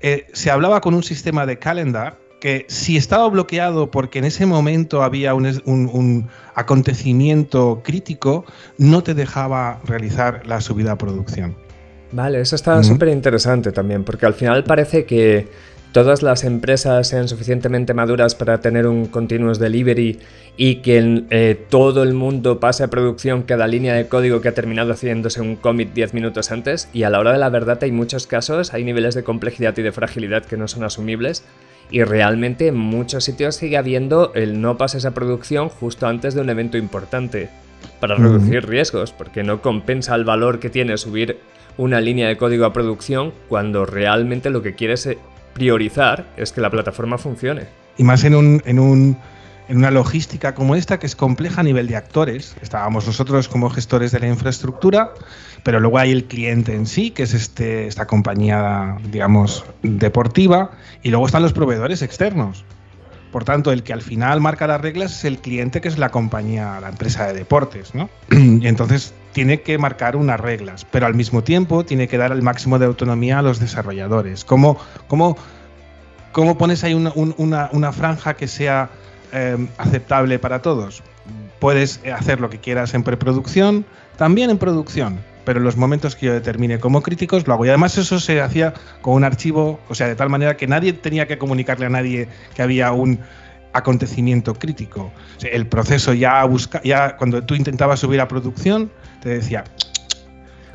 eh, 0.00 0.26
se 0.32 0.50
hablaba 0.50 0.80
con 0.80 0.94
un 0.94 1.02
sistema 1.02 1.46
de 1.46 1.58
calendar 1.58 2.18
que 2.44 2.66
si 2.68 2.98
estaba 2.98 3.26
bloqueado 3.30 3.90
porque 3.90 4.18
en 4.18 4.26
ese 4.26 4.44
momento 4.44 5.02
había 5.02 5.32
un, 5.32 6.28
acontecimiento 6.54 7.80
crítico, 7.82 8.44
no 8.76 9.02
te 9.02 9.14
dejaba 9.14 9.80
realizar 9.86 10.46
la 10.46 10.60
subida 10.60 10.92
a 10.92 10.98
producción. 10.98 11.56
Vale, 12.12 12.42
eso 12.42 12.54
está 12.54 12.82
súper 12.82 13.08
interesante 13.08 13.72
también, 13.72 14.04
porque 14.04 14.26
al 14.26 14.34
final 14.34 14.62
parece 14.62 15.06
que 15.06 15.48
todas 15.92 16.22
las 16.22 16.44
empresas 16.44 17.08
sean 17.08 17.28
suficientemente 17.28 17.94
maduras 17.94 18.34
para 18.34 18.60
tener 18.60 18.86
un 18.86 19.06
continuous 19.06 19.58
delivery 19.58 20.18
y 20.58 20.82
que 20.82 21.24
eh, 21.30 21.64
todo 21.70 22.02
el 22.02 22.12
mundo 22.12 22.60
pase 22.60 22.84
a 22.84 22.88
producción 22.88 23.44
cada 23.44 23.66
línea 23.66 23.94
de 23.94 24.06
código 24.06 24.42
que 24.42 24.48
ha 24.48 24.54
terminado 24.54 24.92
haciéndose 24.92 25.40
un 25.40 25.56
commit 25.56 25.94
10 25.94 26.12
minutos 26.12 26.52
antes. 26.52 26.90
Y 26.92 27.04
a 27.04 27.10
la 27.10 27.20
hora 27.20 27.32
de 27.32 27.38
la 27.38 27.48
verdad 27.48 27.78
hay 27.80 27.90
muchos 27.90 28.26
casos, 28.26 28.74
hay 28.74 28.84
niveles 28.84 29.14
de 29.14 29.24
complejidad 29.24 29.74
y 29.78 29.80
de 29.82 29.92
fragilidad 29.92 30.44
que 30.44 30.58
no 30.58 30.68
son 30.68 30.84
asumibles 30.84 31.42
y 31.90 32.02
realmente 32.02 32.68
en 32.68 32.76
muchos 32.76 33.24
sitios 33.24 33.56
sigue 33.56 33.76
habiendo 33.76 34.32
el 34.34 34.60
no 34.60 34.76
pases 34.76 35.04
a 35.04 35.12
producción 35.12 35.68
justo 35.68 36.06
antes 36.06 36.34
de 36.34 36.40
un 36.40 36.50
evento 36.50 36.78
importante 36.78 37.48
para 38.00 38.16
reducir 38.16 38.66
riesgos 38.66 39.12
porque 39.12 39.42
no 39.42 39.62
compensa 39.62 40.14
el 40.14 40.24
valor 40.24 40.58
que 40.58 40.70
tiene 40.70 40.96
subir 40.96 41.38
una 41.76 42.00
línea 42.00 42.28
de 42.28 42.36
código 42.36 42.64
a 42.64 42.72
producción 42.72 43.32
cuando 43.48 43.86
realmente 43.86 44.50
lo 44.50 44.62
que 44.62 44.74
quieres 44.74 45.08
priorizar 45.52 46.26
es 46.36 46.52
que 46.52 46.60
la 46.60 46.70
plataforma 46.70 47.18
funcione. 47.18 47.62
Y 47.96 48.04
más 48.04 48.24
en, 48.24 48.34
un, 48.34 48.62
en, 48.64 48.78
un, 48.78 49.16
en 49.68 49.78
una 49.78 49.90
logística 49.90 50.54
como 50.54 50.74
esta, 50.74 50.98
que 50.98 51.06
es 51.06 51.16
compleja 51.16 51.60
a 51.60 51.64
nivel 51.64 51.86
de 51.86 51.96
actores. 51.96 52.56
Estábamos 52.60 53.06
nosotros 53.06 53.48
como 53.48 53.70
gestores 53.70 54.12
de 54.12 54.20
la 54.20 54.28
infraestructura, 54.28 55.12
pero 55.62 55.80
luego 55.80 55.98
hay 55.98 56.12
el 56.12 56.24
cliente 56.24 56.74
en 56.74 56.86
sí, 56.86 57.10
que 57.10 57.24
es 57.24 57.34
este, 57.34 57.86
esta 57.86 58.06
compañía, 58.06 58.96
digamos, 59.10 59.64
deportiva, 59.82 60.72
y 61.02 61.10
luego 61.10 61.26
están 61.26 61.42
los 61.42 61.52
proveedores 61.52 62.02
externos. 62.02 62.64
Por 63.34 63.42
tanto, 63.42 63.72
el 63.72 63.82
que 63.82 63.92
al 63.92 64.02
final 64.02 64.40
marca 64.40 64.68
las 64.68 64.80
reglas 64.80 65.10
es 65.10 65.24
el 65.24 65.38
cliente, 65.38 65.80
que 65.80 65.88
es 65.88 65.98
la 65.98 66.10
compañía, 66.10 66.78
la 66.80 66.88
empresa 66.88 67.26
de 67.26 67.32
deportes, 67.32 67.92
¿no? 67.92 68.08
Y 68.30 68.68
entonces 68.68 69.12
tiene 69.32 69.60
que 69.60 69.76
marcar 69.76 70.14
unas 70.14 70.38
reglas, 70.38 70.86
pero 70.90 71.06
al 71.06 71.14
mismo 71.14 71.42
tiempo 71.42 71.84
tiene 71.84 72.06
que 72.06 72.16
dar 72.16 72.30
el 72.30 72.42
máximo 72.42 72.78
de 72.78 72.86
autonomía 72.86 73.40
a 73.40 73.42
los 73.42 73.58
desarrolladores. 73.58 74.44
¿Cómo, 74.44 74.78
cómo, 75.08 75.36
cómo 76.30 76.56
pones 76.56 76.84
ahí 76.84 76.94
una, 76.94 77.92
franja 77.92 78.34
que 78.34 78.46
sea 78.46 78.90
em, 79.34 79.68
aceptable 79.76 80.38
para 80.38 80.62
todos? 80.62 81.02
Puedes 81.58 82.00
hacer 82.14 82.40
lo 82.40 82.48
que 82.50 82.58
quieras 82.58 82.94
en 82.94 83.02
preproducción, 83.02 83.84
también 84.16 84.50
en 84.50 84.58
producción, 84.58 85.18
pero 85.44 85.58
en 85.58 85.64
los 85.64 85.76
momentos 85.76 86.16
que 86.16 86.26
yo 86.26 86.32
determine 86.32 86.78
como 86.78 87.02
críticos 87.02 87.46
lo 87.46 87.54
hago. 87.54 87.66
Y 87.66 87.68
además 87.68 87.96
eso 87.98 88.20
se 88.20 88.40
hacía 88.40 88.74
con 89.02 89.14
un 89.14 89.24
archivo, 89.24 89.80
o 89.88 89.94
sea, 89.94 90.08
de 90.08 90.14
tal 90.14 90.30
manera 90.30 90.56
que 90.56 90.66
nadie 90.66 90.92
tenía 90.92 91.26
que 91.26 91.38
comunicarle 91.38 91.86
a 91.86 91.90
nadie 91.90 92.28
que 92.54 92.62
había 92.62 92.92
un 92.92 93.20
acontecimiento 93.72 94.54
crítico. 94.54 95.12
el 95.42 95.66
proceso 95.66 96.14
ya 96.14 96.42
busca, 96.44 96.80
ya 96.84 97.16
cuando 97.16 97.42
tú 97.42 97.54
intentabas 97.54 98.00
subir 98.00 98.20
a 98.20 98.28
producción, 98.28 98.90
te 99.20 99.30
decía, 99.30 99.64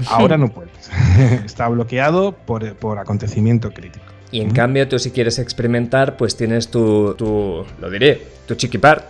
ahora 0.08 0.38
no 0.38 0.50
puedes. 0.50 0.92
Está 1.46 1.68
bloqueado 1.70 2.34
por, 2.34 2.75
por, 2.75 3.00
acontecimiento 3.00 3.72
crítico. 3.72 4.06
Y 4.31 4.41
en 4.41 4.51
cambio, 4.51 4.88
tú 4.88 5.00
si 5.00 5.12
quieres 5.12 5.39
experimentar, 5.39 6.17
pues 6.17 6.38
tienes 6.38 6.69
tu, 6.69 7.15
tu 7.15 7.65
lo 7.79 7.89
diré, 7.89 8.21
tu 8.48 8.55
Chiqui 8.55 8.77
Park, 8.77 9.05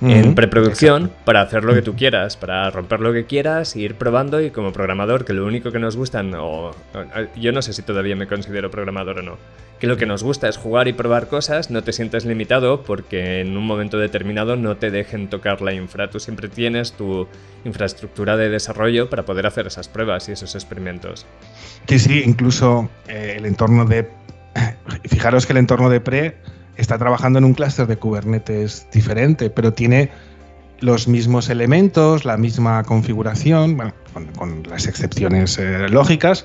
en 0.00 0.34
preproducción 0.34 1.10
para 1.24 1.40
hacer 1.40 1.64
lo 1.64 1.72
que 1.72 1.82
tú 1.82 1.96
quieras, 1.96 2.36
para 2.36 2.70
romper 2.70 3.00
lo 3.00 3.12
que 3.12 3.24
quieras, 3.24 3.76
ir 3.76 3.94
probando 3.94 4.40
y 4.42 4.50
como 4.50 4.72
programador, 4.72 5.24
que 5.24 5.32
lo 5.32 5.46
único 5.46 5.72
que 5.72 5.78
nos 5.78 5.96
gustan, 5.96 6.34
o, 6.34 6.72
yo 7.36 7.52
no 7.52 7.62
sé 7.62 7.72
si 7.72 7.82
todavía 7.82 8.14
me 8.14 8.26
considero 8.26 8.70
programador 8.70 9.20
o 9.20 9.22
no, 9.22 9.38
que 9.80 9.86
lo 9.86 9.96
que 9.96 10.04
nos 10.04 10.22
gusta 10.22 10.48
es 10.48 10.58
jugar 10.58 10.88
y 10.88 10.92
probar 10.92 11.28
cosas, 11.28 11.70
no 11.70 11.82
te 11.82 11.92
sientes 11.92 12.26
limitado 12.26 12.82
porque 12.82 13.40
en 13.40 13.56
un 13.56 13.66
momento 13.66 13.98
determinado 13.98 14.56
no 14.56 14.76
te 14.76 14.90
dejen 14.90 15.28
tocar 15.28 15.62
la 15.62 15.72
infra, 15.72 16.10
tú 16.10 16.20
siempre 16.20 16.48
tienes 16.48 16.92
tu 16.92 17.26
infraestructura 17.64 18.36
de 18.36 18.50
desarrollo 18.50 19.08
para 19.08 19.24
poder 19.24 19.46
hacer 19.46 19.66
esas 19.66 19.88
pruebas 19.88 20.28
y 20.28 20.32
esos 20.32 20.54
experimentos. 20.54 21.24
Sí, 21.88 21.98
sí, 21.98 22.22
incluso 22.24 22.90
eh, 23.08 23.36
el 23.38 23.46
entorno 23.46 23.86
de... 23.86 24.25
Fijaros 25.04 25.46
que 25.46 25.52
el 25.52 25.58
entorno 25.58 25.90
de 25.90 26.00
pre 26.00 26.36
está 26.76 26.98
trabajando 26.98 27.38
en 27.38 27.44
un 27.44 27.54
clúster 27.54 27.86
de 27.86 27.96
Kubernetes 27.96 28.86
diferente, 28.92 29.50
pero 29.50 29.72
tiene 29.72 30.10
los 30.80 31.08
mismos 31.08 31.48
elementos, 31.48 32.24
la 32.24 32.36
misma 32.36 32.82
configuración, 32.84 33.76
bueno, 33.76 33.94
con, 34.36 34.62
las 34.68 34.86
excepciones 34.86 35.58
eh, 35.58 35.88
lógicas, 35.88 36.44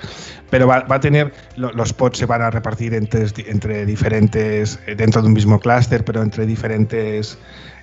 pero 0.49 0.67
va, 0.67 0.85
a 0.87 0.99
tener, 0.99 1.33
los 1.57 1.93
pods 1.93 2.17
se 2.17 2.25
van 2.25 2.41
a 2.41 2.49
repartir 2.49 2.93
entre, 2.93 3.27
entre 3.47 3.85
diferentes, 3.85 4.79
eh, 4.87 4.95
dentro 4.95 5.21
de 5.21 5.27
un 5.27 5.33
mismo 5.33 5.59
clúster, 5.59 6.05
pero 6.05 6.21
entre 6.21 6.45
diferentes... 6.45 7.37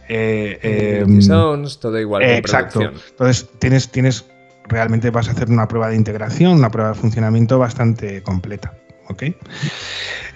Eh, 0.09 1.03
em, 1.03 1.21
zones, 1.21 1.79
todo 1.79 2.01
igual. 2.01 2.23
exacto. 2.23 2.81
Entonces, 2.81 3.47
tienes, 3.59 3.91
tienes, 3.91 4.25
realmente 4.67 5.11
vas 5.11 5.29
a 5.29 5.33
hacer 5.33 5.51
una 5.51 5.69
prueba 5.69 5.91
de 5.91 5.97
integración, 5.97 6.53
una 6.53 6.71
prueba 6.71 6.93
de 6.93 6.95
funcionamiento 6.95 7.59
bastante 7.59 8.23
completa. 8.23 8.73
¿Ok? 9.09 9.23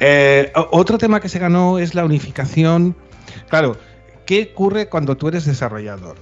Eh, 0.01 0.53
otro 0.71 0.99
tema 0.99 1.21
que 1.21 1.29
se 1.29 1.39
ganó 1.39 1.79
es 1.79 1.95
la 1.95 2.05
unificación. 2.05 2.97
Claro, 3.49 3.77
¿qué 4.27 4.51
ocurre 4.53 4.89
cuando 4.89 5.17
tú 5.17 5.29
eres 5.29 5.45
desarrollador? 5.45 6.17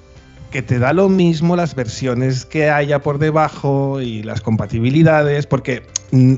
Que 0.51 0.63
te 0.63 0.79
da 0.79 0.93
lo 0.93 1.09
mismo 1.09 1.57
las 1.57 1.75
versiones 1.75 2.45
que 2.45 2.71
haya 2.71 2.99
por 3.01 3.19
debajo 3.19 4.01
y 4.01 4.23
las 4.23 4.41
compatibilidades, 4.41 5.47
porque 5.47 5.83
mm, 6.11 6.35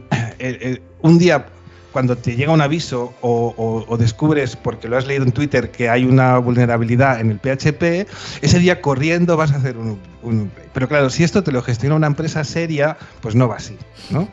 un 1.00 1.18
día 1.18 1.46
cuando 1.92 2.16
te 2.16 2.34
llega 2.34 2.52
un 2.52 2.60
aviso 2.60 3.12
o, 3.20 3.96
descubres, 3.98 4.56
porque 4.56 4.88
lo 4.88 4.96
has 4.96 5.06
leído 5.06 5.24
en 5.24 5.32
Twitter, 5.32 5.70
que 5.70 5.88
hay 5.88 6.04
una 6.04 6.38
vulnerabilidad 6.38 7.20
en 7.20 7.30
el 7.30 7.38
PHP, 7.38 8.08
ese 8.40 8.58
día 8.58 8.80
corriendo 8.80 9.36
vas 9.36 9.52
a 9.52 9.56
hacer 9.56 9.76
un, 9.76 9.98
un, 10.22 10.50
Pero 10.72 10.88
claro, 10.88 11.10
si 11.10 11.22
esto 11.22 11.42
te 11.42 11.52
lo 11.52 11.62
gestiona 11.62 11.94
una 11.94 12.06
empresa 12.06 12.44
seria, 12.44 12.96
pues 13.20 13.34
no 13.34 13.46
va 13.46 13.56
así, 13.56 13.76
¿no? 14.10 14.26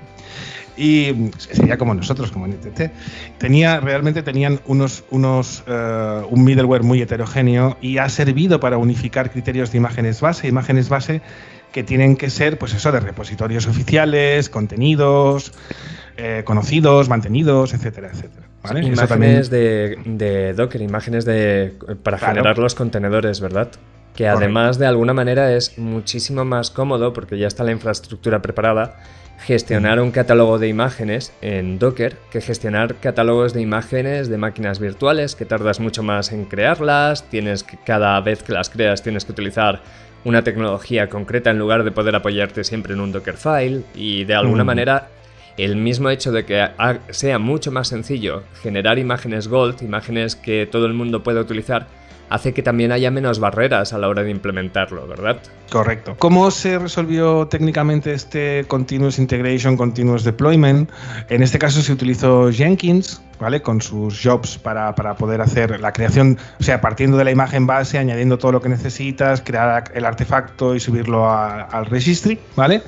Y 0.80 1.32
sería 1.38 1.78
como 1.78 1.94
nosotros, 1.94 2.32
como 2.32 2.48
NTT. 2.48 2.92
Tenía, 3.38 3.82
realmente 3.82 4.24
tenían 4.24 4.62
unos, 4.66 5.04
unos, 5.12 5.62
eh, 5.68 6.22
un 6.30 6.46
middleware 6.46 6.84
muy 6.84 7.02
heterogéneo 7.02 7.78
y 7.82 7.98
ha 7.98 8.08
servido 8.08 8.62
para 8.62 8.78
unificar 8.78 9.30
criterios 9.30 9.74
de 9.74 9.78
imágenes 9.78 10.22
base, 10.22 10.48
imágenes 10.48 10.88
base 10.88 11.22
que 11.74 11.84
tienen 11.84 12.16
que 12.16 12.30
ser, 12.30 12.58
pues 12.58 12.74
eso, 12.74 12.94
de 12.94 13.02
repositorios 13.02 13.68
oficiales, 13.68 14.50
contenidos, 14.50 15.52
eh, 16.16 16.44
conocidos, 16.46 17.10
mantenidos, 17.10 17.74
etcétera, 17.74 18.10
etcétera. 18.14 18.48
Imágenes 18.82 19.50
de, 19.50 20.54
Docker, 20.56 20.82
imágenes 20.82 21.26
de, 21.26 21.74
para 22.04 22.18
generar 22.18 22.58
los 22.58 22.74
contenedores, 22.74 23.42
¿verdad? 23.42 23.70
Que 24.16 24.28
además 24.28 24.80
de 24.80 24.88
alguna 24.88 25.14
manera 25.14 25.54
es 25.54 25.78
muchísimo 25.78 26.46
más 26.46 26.72
cómodo 26.72 27.14
porque 27.14 27.38
ya 27.38 27.48
está 27.48 27.64
la 27.64 27.72
infraestructura 27.72 28.42
preparada 28.42 28.98
gestionar 29.46 30.00
un 30.00 30.12
catálogo 30.12 30.60
de 30.60 30.68
imágenes 30.68 31.34
en 31.42 31.80
Docker 31.80 32.18
que 32.32 32.42
gestionar 32.42 32.96
catálogos 32.96 33.54
de 33.54 33.62
imágenes 33.62 34.30
de 34.30 34.38
máquinas 34.38 34.80
virtuales 34.80 35.36
que 35.36 35.46
tardas 35.46 35.80
mucho 35.80 36.04
más 36.04 36.32
en 36.32 36.46
crearlas, 36.46 37.30
tienes 37.30 37.64
que 37.64 37.78
cada 37.78 38.20
vez 38.22 38.44
que 38.44 38.54
las 38.54 38.70
creas 38.70 39.02
tienes 39.02 39.26
que 39.26 39.32
utilizar 39.32 39.82
una 40.26 40.44
tecnología 40.44 41.08
concreta 41.08 41.50
en 41.50 41.60
lugar 41.60 41.84
de 41.84 41.92
poder 41.92 42.16
apoyarte 42.16 42.64
siempre 42.64 42.94
en 42.94 43.00
un 43.00 43.12
Dockerfile 43.12 43.84
y 43.96 44.26
de 44.26 44.36
alguna 44.36 44.64
manera 44.64 45.08
el 45.58 45.76
mismo 45.76 46.10
hecho 46.10 46.32
de 46.32 46.46
que 46.46 46.68
sea 47.10 47.40
mucho 47.40 47.72
más 47.72 47.90
sencillo 47.90 48.44
generar 48.62 49.00
imágenes 49.00 49.48
Gold, 49.48 49.82
imágenes 49.82 50.36
que 50.36 50.66
todo 50.66 50.86
el 50.86 50.94
mundo 50.94 51.24
pueda 51.24 51.42
utilizar, 51.42 51.88
hace 52.30 52.54
que 52.54 52.64
también 52.64 52.92
haya 52.92 53.12
menos 53.12 53.40
barreras 53.40 53.94
a 53.94 53.98
la 53.98 54.08
hora 54.08 54.24
de 54.24 54.32
implementarlo, 54.32 55.08
¿verdad? 55.08 55.38
Correcto. 55.72 56.16
¿Cómo 56.18 56.50
se 56.52 56.80
resolvió 56.80 57.48
técnicamente 57.48 58.14
este 58.14 58.66
Continuous 58.68 59.20
Integration, 59.20 59.78
Continuous 59.78 60.24
Deployment? 60.24 60.90
En 61.30 61.44
este 61.44 61.60
caso 61.60 61.82
se 61.82 61.92
utilizó 61.92 62.52
Jenkins, 62.52 63.22
¿vale? 63.40 63.62
Con 63.62 63.82
sus 63.82 64.22
jobs 64.22 64.58
para, 64.58 64.94
poder 64.94 65.42
hacer 65.42 65.80
la 65.80 65.92
creación, 65.92 66.38
o 66.60 66.64
sea, 66.64 66.82
partiendo 66.82 67.18
de 67.18 67.24
la 67.24 67.32
imagen 67.32 67.68
base, 67.68 67.98
añadiendo 67.98 68.38
todo 68.38 68.52
lo 68.52 68.62
que 68.62 68.70
necesitas, 68.70 69.42
crear 69.42 69.92
el 69.94 70.06
artefacto 70.06 70.76
y 70.76 70.80
subirlo 70.80 71.30
al 71.30 71.86
registry, 71.86 72.40
¿vale? 72.56 72.82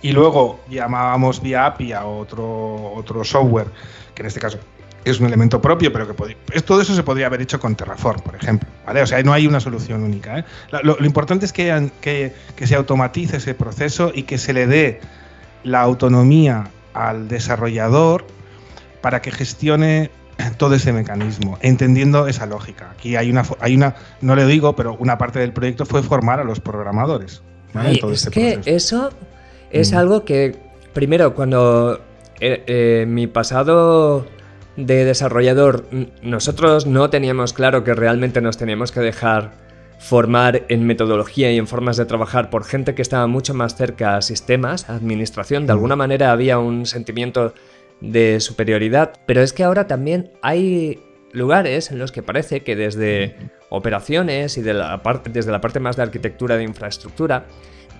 Y 0.00 0.12
luego 0.12 0.60
llamábamos 0.70 1.42
vía 1.42 1.66
API 1.66 1.92
a 1.92 2.06
otro, 2.06 2.92
otro 2.94 3.24
software, 3.24 3.66
que 4.14 4.22
en 4.22 4.26
este 4.26 4.40
caso 4.40 4.58
es 5.04 5.20
un 5.20 5.26
elemento 5.26 5.60
propio, 5.60 5.92
pero 5.92 6.06
que 6.06 6.60
todo 6.62 6.80
eso 6.80 6.94
se 6.94 7.02
podría 7.02 7.26
haber 7.26 7.40
hecho 7.40 7.58
con 7.58 7.74
Terraform, 7.74 8.20
por 8.20 8.36
ejemplo. 8.36 8.68
¿vale? 8.86 9.02
O 9.02 9.06
sea, 9.06 9.22
no 9.22 9.32
hay 9.32 9.46
una 9.46 9.60
solución 9.60 10.02
única. 10.02 10.40
¿eh? 10.40 10.44
Lo, 10.82 11.04
importante 11.04 11.46
es 11.46 11.52
que, 11.52 11.90
que, 12.00 12.32
que, 12.56 12.66
se 12.66 12.74
automatice 12.74 13.38
ese 13.38 13.54
proceso 13.54 14.12
y 14.14 14.24
que 14.24 14.38
se 14.38 14.52
le 14.52 14.66
dé 14.66 15.00
la 15.64 15.80
autonomía 15.80 16.70
al 16.94 17.28
desarrollador 17.28 18.26
para 19.00 19.22
que 19.22 19.30
gestione 19.30 20.10
todo 20.56 20.74
ese 20.74 20.92
mecanismo, 20.92 21.58
entendiendo 21.62 22.26
esa 22.26 22.46
lógica. 22.46 22.90
Aquí 22.92 23.16
hay 23.16 23.30
una, 23.30 23.44
hay 23.60 23.74
una, 23.74 23.96
no 24.20 24.36
le 24.36 24.46
digo, 24.46 24.76
pero 24.76 24.96
una 24.98 25.18
parte 25.18 25.38
del 25.38 25.52
proyecto 25.52 25.84
fue 25.84 26.02
formar 26.02 26.40
a 26.40 26.44
los 26.44 26.60
programadores. 26.60 27.42
es 27.74 28.26
este 28.26 28.30
que 28.30 28.60
eso 28.66 29.10
es 29.70 29.92
mm. 29.92 29.96
algo 29.96 30.24
que, 30.24 30.56
primero, 30.92 31.34
cuando 31.34 32.00
eh, 32.40 32.62
eh, 32.66 33.04
mi 33.08 33.26
pasado 33.26 34.26
de 34.78 35.04
desarrollador, 35.04 35.86
nosotros 36.22 36.86
no 36.86 37.10
teníamos 37.10 37.52
claro 37.52 37.82
que 37.82 37.94
realmente 37.94 38.40
nos 38.40 38.56
teníamos 38.56 38.92
que 38.92 39.00
dejar 39.00 39.50
formar 39.98 40.62
en 40.68 40.86
metodología 40.86 41.50
y 41.50 41.58
en 41.58 41.66
formas 41.66 41.96
de 41.96 42.04
trabajar 42.04 42.48
por 42.48 42.62
gente 42.62 42.94
que 42.94 43.02
estaba 43.02 43.26
mucho 43.26 43.54
más 43.54 43.74
cerca 43.74 44.16
a 44.16 44.22
sistemas, 44.22 44.88
a 44.88 44.94
administración. 44.94 45.66
De 45.66 45.72
alguna 45.72 45.96
manera 45.96 46.30
había 46.30 46.60
un 46.60 46.86
sentimiento 46.86 47.54
de 48.00 48.38
superioridad, 48.38 49.14
pero 49.26 49.42
es 49.42 49.52
que 49.52 49.64
ahora 49.64 49.88
también 49.88 50.30
hay 50.42 51.02
lugares 51.32 51.90
en 51.90 51.98
los 51.98 52.12
que 52.12 52.22
parece 52.22 52.62
que 52.62 52.76
desde 52.76 53.34
operaciones 53.70 54.56
y 54.58 54.62
de 54.62 54.74
la 54.74 55.02
parte, 55.02 55.30
desde 55.30 55.50
la 55.50 55.60
parte 55.60 55.80
más 55.80 55.96
de 55.96 56.04
arquitectura 56.04 56.56
de 56.56 56.62
infraestructura, 56.62 57.46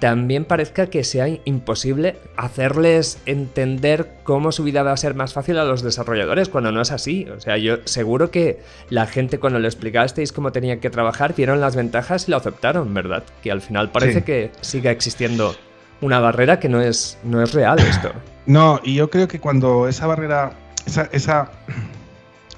también 0.01 0.45
parezca 0.45 0.87
que 0.87 1.05
sea 1.05 1.29
imposible 1.45 2.17
hacerles 2.37 3.19
entender 3.27 4.13
cómo 4.23 4.53
su 4.53 4.65
vida 4.65 4.83
va 4.83 4.93
a 4.93 4.97
ser 4.97 5.15
más 5.15 5.33
fácil 5.33 5.59
a 5.59 5.65
los 5.65 5.83
desarrolladores 5.83 6.49
cuando 6.49 6.73
no 6.73 6.81
es 6.81 6.93
así. 6.93 7.27
O 7.37 7.41
sea, 7.41 7.57
yo 7.57 7.79
seguro 7.85 8.31
que 8.31 8.61
la 8.91 9.07
gente 9.07 9.39
cuando 9.39 9.59
le 9.59 9.69
explicasteis 9.69 10.33
cómo 10.33 10.53
tenía 10.53 10.81
que 10.81 10.91
trabajar 10.91 11.35
vieron 11.35 11.61
las 11.61 11.77
ventajas 11.77 12.29
y 12.29 12.31
lo 12.31 12.37
aceptaron, 12.37 12.93
¿verdad? 12.95 13.25
Que 13.43 13.51
al 13.51 13.61
final 13.61 13.91
parece 13.91 14.23
que 14.23 14.51
siga 14.61 14.91
existiendo 14.91 15.55
una 16.01 16.21
barrera 16.21 16.61
que 16.61 16.69
no 16.69 16.81
es, 16.81 17.19
no 17.25 17.43
es 17.43 17.53
real 17.53 17.79
esto. 17.79 18.13
No, 18.49 18.81
y 18.83 18.95
yo 18.95 19.11
creo 19.11 19.29
que 19.29 19.41
cuando 19.41 19.89
esa 19.89 20.07
barrera, 20.07 20.53
esa, 20.87 21.11
esa 21.13 21.51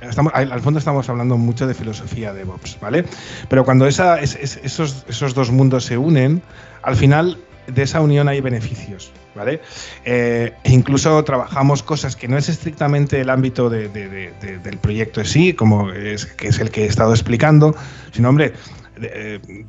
Estamos, 0.01 0.33
al 0.35 0.61
fondo 0.61 0.79
estamos 0.79 1.09
hablando 1.11 1.37
mucho 1.37 1.67
de 1.67 1.75
filosofía 1.75 2.33
de 2.33 2.41
DevOps, 2.41 2.79
¿vale? 2.81 3.05
Pero 3.49 3.65
cuando 3.65 3.87
esa, 3.87 4.19
esos, 4.19 5.05
esos, 5.09 5.35
dos 5.35 5.51
mundos 5.51 5.85
se 5.85 5.99
unen, 5.99 6.43
al 6.83 6.97
final 6.97 7.39
de 7.67 7.83
esa 7.83 8.01
unión 8.01 8.29
hay 8.29 8.41
beneficios, 8.41 9.13
¿vale? 9.35 9.61
Eh, 10.05 10.53
incluso 10.65 11.23
trabajamos 11.25 11.83
cosas 11.83 12.17
que 12.17 12.29
no 12.29 12.37
es 12.37 12.49
estrictamente 12.49 13.21
el 13.21 13.31
ámbito 13.31 13.71
del 13.71 14.79
proyecto 14.81 15.21
en 15.21 15.27
sí, 15.27 15.53
como 15.55 15.93
es, 15.93 16.27
que 16.27 16.49
es 16.49 16.59
el 16.59 16.71
que 16.71 16.85
he 16.85 16.87
estado 16.87 17.13
explicando, 17.13 17.75
sino, 18.13 18.29
hombre, 18.29 18.55
eh, 19.01 19.65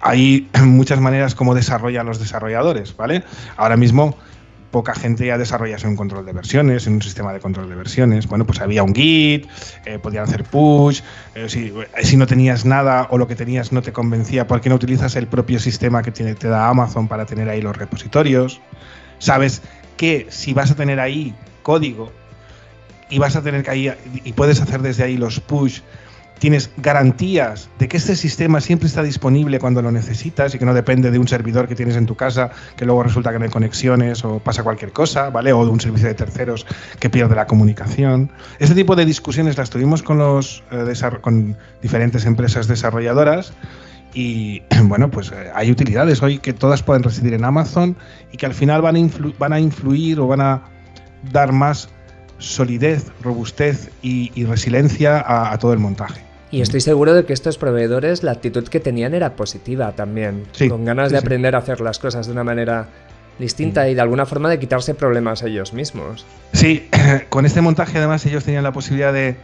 hay 0.00 0.48
muchas 0.62 1.00
maneras 1.00 1.34
como 1.34 1.54
desarrollan 1.54 2.06
los 2.06 2.18
desarrolladores, 2.18 2.96
¿vale? 2.96 3.24
Ahora 3.56 3.76
mismo 3.76 4.16
poca 4.76 4.94
gente 4.94 5.24
ya 5.24 5.38
desarrollase 5.38 5.88
un 5.88 5.96
control 5.96 6.26
de 6.26 6.34
versiones, 6.34 6.86
en 6.86 6.92
un 6.92 7.00
sistema 7.00 7.32
de 7.32 7.40
control 7.40 7.66
de 7.70 7.76
versiones. 7.76 8.26
Bueno, 8.26 8.44
pues 8.44 8.60
había 8.60 8.82
un 8.82 8.94
Git, 8.94 9.48
eh, 9.86 9.98
podían 9.98 10.24
hacer 10.24 10.44
push, 10.44 11.00
eh, 11.34 11.48
si, 11.48 12.16
no 12.18 12.26
tenías 12.26 12.66
nada 12.66 13.08
o 13.08 13.16
lo 13.16 13.26
que 13.26 13.34
tenías 13.34 13.72
no 13.72 13.80
te 13.80 13.94
convencía, 13.94 14.46
¿por 14.46 14.60
qué 14.60 14.68
no 14.68 14.74
utilizas 14.74 15.16
el 15.16 15.28
propio 15.28 15.60
sistema 15.60 16.02
que 16.02 16.10
tiene, 16.10 16.34
te 16.34 16.48
da 16.48 16.68
Amazon 16.68 17.08
para 17.08 17.24
tener 17.24 17.48
ahí 17.48 17.62
los 17.62 17.74
repositorios? 17.74 18.60
Sabes 19.18 19.62
que 19.96 20.26
si 20.28 20.52
vas 20.52 20.70
a 20.70 20.74
tener 20.74 21.00
ahí 21.00 21.34
código 21.62 22.12
y 23.08 23.18
vas 23.18 23.34
a 23.34 23.40
tener 23.40 23.62
que 23.62 23.70
ahí 23.70 23.90
y 24.24 24.34
puedes 24.34 24.60
hacer 24.60 24.82
desde 24.82 25.04
ahí 25.04 25.16
los 25.16 25.40
push 25.40 25.80
tienes 26.38 26.70
garantías 26.76 27.68
de 27.78 27.88
que 27.88 27.96
este 27.96 28.16
sistema 28.16 28.60
siempre 28.60 28.88
está 28.88 29.02
disponible 29.02 29.58
cuando 29.58 29.82
lo 29.82 29.90
necesitas 29.90 30.54
y 30.54 30.58
que 30.58 30.64
no 30.64 30.74
depende 30.74 31.10
de 31.10 31.18
un 31.18 31.28
servidor 31.28 31.68
que 31.68 31.74
tienes 31.74 31.96
en 31.96 32.06
tu 32.06 32.14
casa 32.14 32.50
que 32.76 32.84
luego 32.84 33.02
resulta 33.02 33.32
que 33.32 33.38
no 33.38 33.44
hay 33.44 33.50
conexiones 33.50 34.24
o 34.24 34.38
pasa 34.38 34.62
cualquier 34.62 34.92
cosa, 34.92 35.30
¿vale? 35.30 35.52
O 35.52 35.64
de 35.64 35.70
un 35.70 35.80
servicio 35.80 36.08
de 36.08 36.14
terceros 36.14 36.66
que 36.98 37.10
pierde 37.10 37.34
la 37.34 37.46
comunicación. 37.46 38.30
Este 38.58 38.74
tipo 38.74 38.96
de 38.96 39.04
discusiones 39.04 39.56
las 39.56 39.70
tuvimos 39.70 40.02
con, 40.02 40.18
los, 40.18 40.62
eh, 40.70 40.84
diferentes 41.82 42.24
empresas 42.26 42.68
desarrolladoras 42.68 43.52
y 44.12 44.62
bueno, 44.84 45.10
pues 45.10 45.32
eh, 45.32 45.50
hay 45.54 45.70
utilidades 45.70 46.22
hoy 46.22 46.38
que 46.38 46.52
todas 46.52 46.82
pueden 46.82 47.02
residir 47.02 47.34
en 47.34 47.44
Amazon 47.44 47.96
y 48.32 48.36
que 48.36 48.46
al 48.46 48.54
final 48.54 48.82
van 48.82 49.52
a 49.52 49.60
influir 49.60 50.20
o 50.20 50.26
van 50.26 50.40
a 50.40 50.62
dar 51.32 51.52
más 51.52 51.88
solidez, 52.38 53.10
robustez 53.22 53.90
y, 54.02 54.44
resiliencia 54.44 55.24
a, 55.26 55.56
todo 55.58 55.72
el 55.72 55.78
montaje. 55.78 56.25
Y 56.50 56.60
estoy 56.60 56.80
seguro 56.80 57.14
de 57.14 57.24
que 57.24 57.32
estos 57.32 57.58
proveedores, 57.58 58.22
la 58.22 58.32
actitud 58.32 58.66
que 58.68 58.78
tenían 58.80 59.14
era 59.14 59.34
positiva 59.34 59.92
también, 59.92 60.44
con 60.68 60.84
ganas 60.84 61.10
de 61.10 61.18
aprender 61.18 61.54
a 61.56 61.58
hacer 61.58 61.80
las 61.80 61.98
cosas 61.98 62.26
de 62.26 62.32
una 62.32 62.44
manera 62.44 62.88
distinta 63.38 63.84
mm. 63.84 63.88
y 63.88 63.94
de 63.94 64.00
alguna 64.00 64.26
forma 64.26 64.48
de 64.48 64.58
quitarse 64.58 64.94
problemas 64.94 65.42
ellos 65.42 65.72
mismos. 65.72 66.24
Sí, 66.52 66.88
con 67.28 67.46
este 67.46 67.60
montaje 67.60 67.98
además 67.98 68.24
ellos 68.26 68.44
tenían 68.44 68.62
la 68.62 68.72
posibilidad 68.72 69.12
de, 69.12 69.36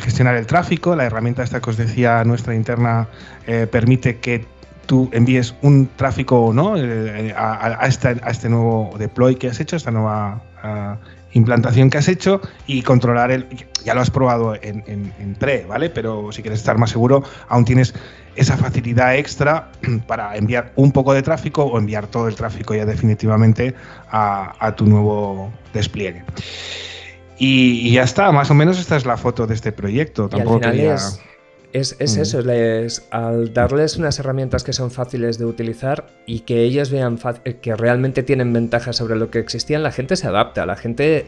gestionar 0.00 0.36
el 0.36 0.46
tráfico, 0.46 0.94
la 0.94 1.04
herramienta 1.04 1.42
esta 1.42 1.60
que 1.60 1.70
os 1.70 1.76
decía 1.76 2.22
nuestra 2.24 2.54
interna 2.54 3.08
eh, 3.46 3.66
permite 3.70 4.18
que 4.18 4.44
tú 4.86 5.08
envíes 5.12 5.54
un 5.62 5.88
tráfico 5.96 6.38
o 6.40 6.52
no 6.52 6.76
eh, 6.76 7.34
a, 7.36 7.86
este, 7.88 8.08
a, 8.08 8.30
este, 8.30 8.48
nuevo 8.48 8.94
deploy 8.98 9.34
que 9.34 9.48
has 9.48 9.58
hecho, 9.58 9.74
esta 9.74 9.90
nueva 9.90 10.42
implantación 11.36 11.90
que 11.90 11.98
has 11.98 12.08
hecho 12.08 12.40
y 12.66 12.82
controlar 12.82 13.30
el. 13.30 13.46
Ya 13.84 13.94
lo 13.94 14.00
has 14.00 14.10
probado 14.10 14.54
en, 14.54 14.82
en, 14.86 15.34
pre, 15.34 15.64
¿vale? 15.66 15.90
Pero 15.90 16.32
si 16.32 16.42
quieres 16.42 16.58
estar 16.58 16.76
más 16.78 16.90
seguro, 16.90 17.22
aún 17.48 17.64
tienes 17.64 17.94
esa 18.34 18.56
facilidad 18.56 19.16
extra 19.16 19.70
para 20.06 20.36
enviar 20.36 20.72
un 20.74 20.90
poco 20.92 21.12
de 21.12 21.22
tráfico 21.22 21.64
o 21.64 21.78
enviar 21.78 22.06
todo 22.08 22.26
el 22.26 22.34
tráfico 22.34 22.74
ya 22.74 22.84
definitivamente 22.84 23.74
a, 24.10 24.74
tu 24.76 24.86
nuevo 24.86 25.52
despliegue. 25.72 26.24
Y, 27.38 27.92
ya 27.92 28.02
está, 28.02 28.32
más 28.32 28.50
o 28.50 28.54
menos 28.54 28.78
esta 28.78 28.96
es 28.96 29.04
la 29.04 29.16
foto 29.16 29.46
de 29.46 29.54
este 29.54 29.70
proyecto. 29.70 30.28
Tampoco 30.28 30.66
es, 30.66 31.20
es 31.72 31.96
eso, 32.00 32.40
les, 32.40 33.06
al 33.10 33.52
darles 33.52 33.96
unas 33.96 34.18
herramientas 34.18 34.64
que 34.64 34.72
son 34.72 34.90
fáciles 34.90 35.38
de 35.38 35.44
utilizar 35.44 36.06
y 36.24 36.40
que 36.40 36.62
ellos 36.62 36.90
vean 36.90 37.18
eh, 37.44 37.54
que 37.54 37.76
realmente 37.76 38.22
tienen 38.22 38.52
ventajas 38.52 38.96
sobre 38.96 39.16
lo 39.16 39.30
que 39.30 39.38
existían, 39.38 39.82
la 39.82 39.92
gente 39.92 40.16
se 40.16 40.26
adapta, 40.26 40.64
la 40.64 40.76
gente 40.76 41.26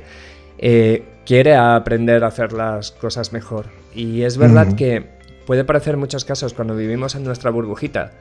eh, 0.59 1.05
quiere 1.27 1.55
aprender 1.55 2.25
a 2.25 2.29
hacer 2.29 2.53
las 2.53 2.93
cosas 2.93 3.33
mejor. 3.33 3.67
Y 3.95 4.23
es 4.23 4.39
verdad 4.39 4.75
que 4.75 5.05
puede 5.47 5.65
parecer 5.65 5.95
en 5.95 6.01
muchos 6.01 6.25
casos 6.25 6.55
cuando 6.55 6.75
vivimos 6.77 7.15
en 7.15 7.25
nuestra 7.25 7.51
burbujita 7.51 8.13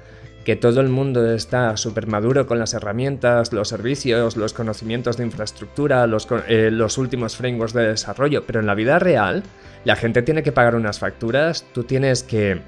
que 0.48 0.56
todo 0.56 0.80
el 0.80 0.88
mundo 0.88 1.30
está 1.34 1.76
súper 1.76 2.08
maduro 2.08 2.48
con 2.48 2.58
las 2.58 2.74
herramientas, 2.74 3.52
los 3.52 3.68
servicios, 3.68 4.38
los 4.38 4.54
conocimientos 4.54 5.18
de 5.18 5.26
infraestructura, 5.26 6.08
los, 6.08 6.26
eh, 6.48 6.70
los 6.72 6.98
últimos 6.98 7.36
frameworks 7.36 7.74
de 7.74 7.90
desarrollo, 7.90 8.46
pero 8.48 8.62
en 8.62 8.66
la 8.66 8.74
vida 8.74 8.98
real 8.98 9.44
la 9.88 9.96
gente 9.96 10.22
tiene 10.22 10.44
que 10.44 10.52
pagar 10.52 10.76
unas 10.76 11.00
facturas, 11.00 11.64
tú 11.74 11.86
tienes 11.86 12.22
que 12.22 12.60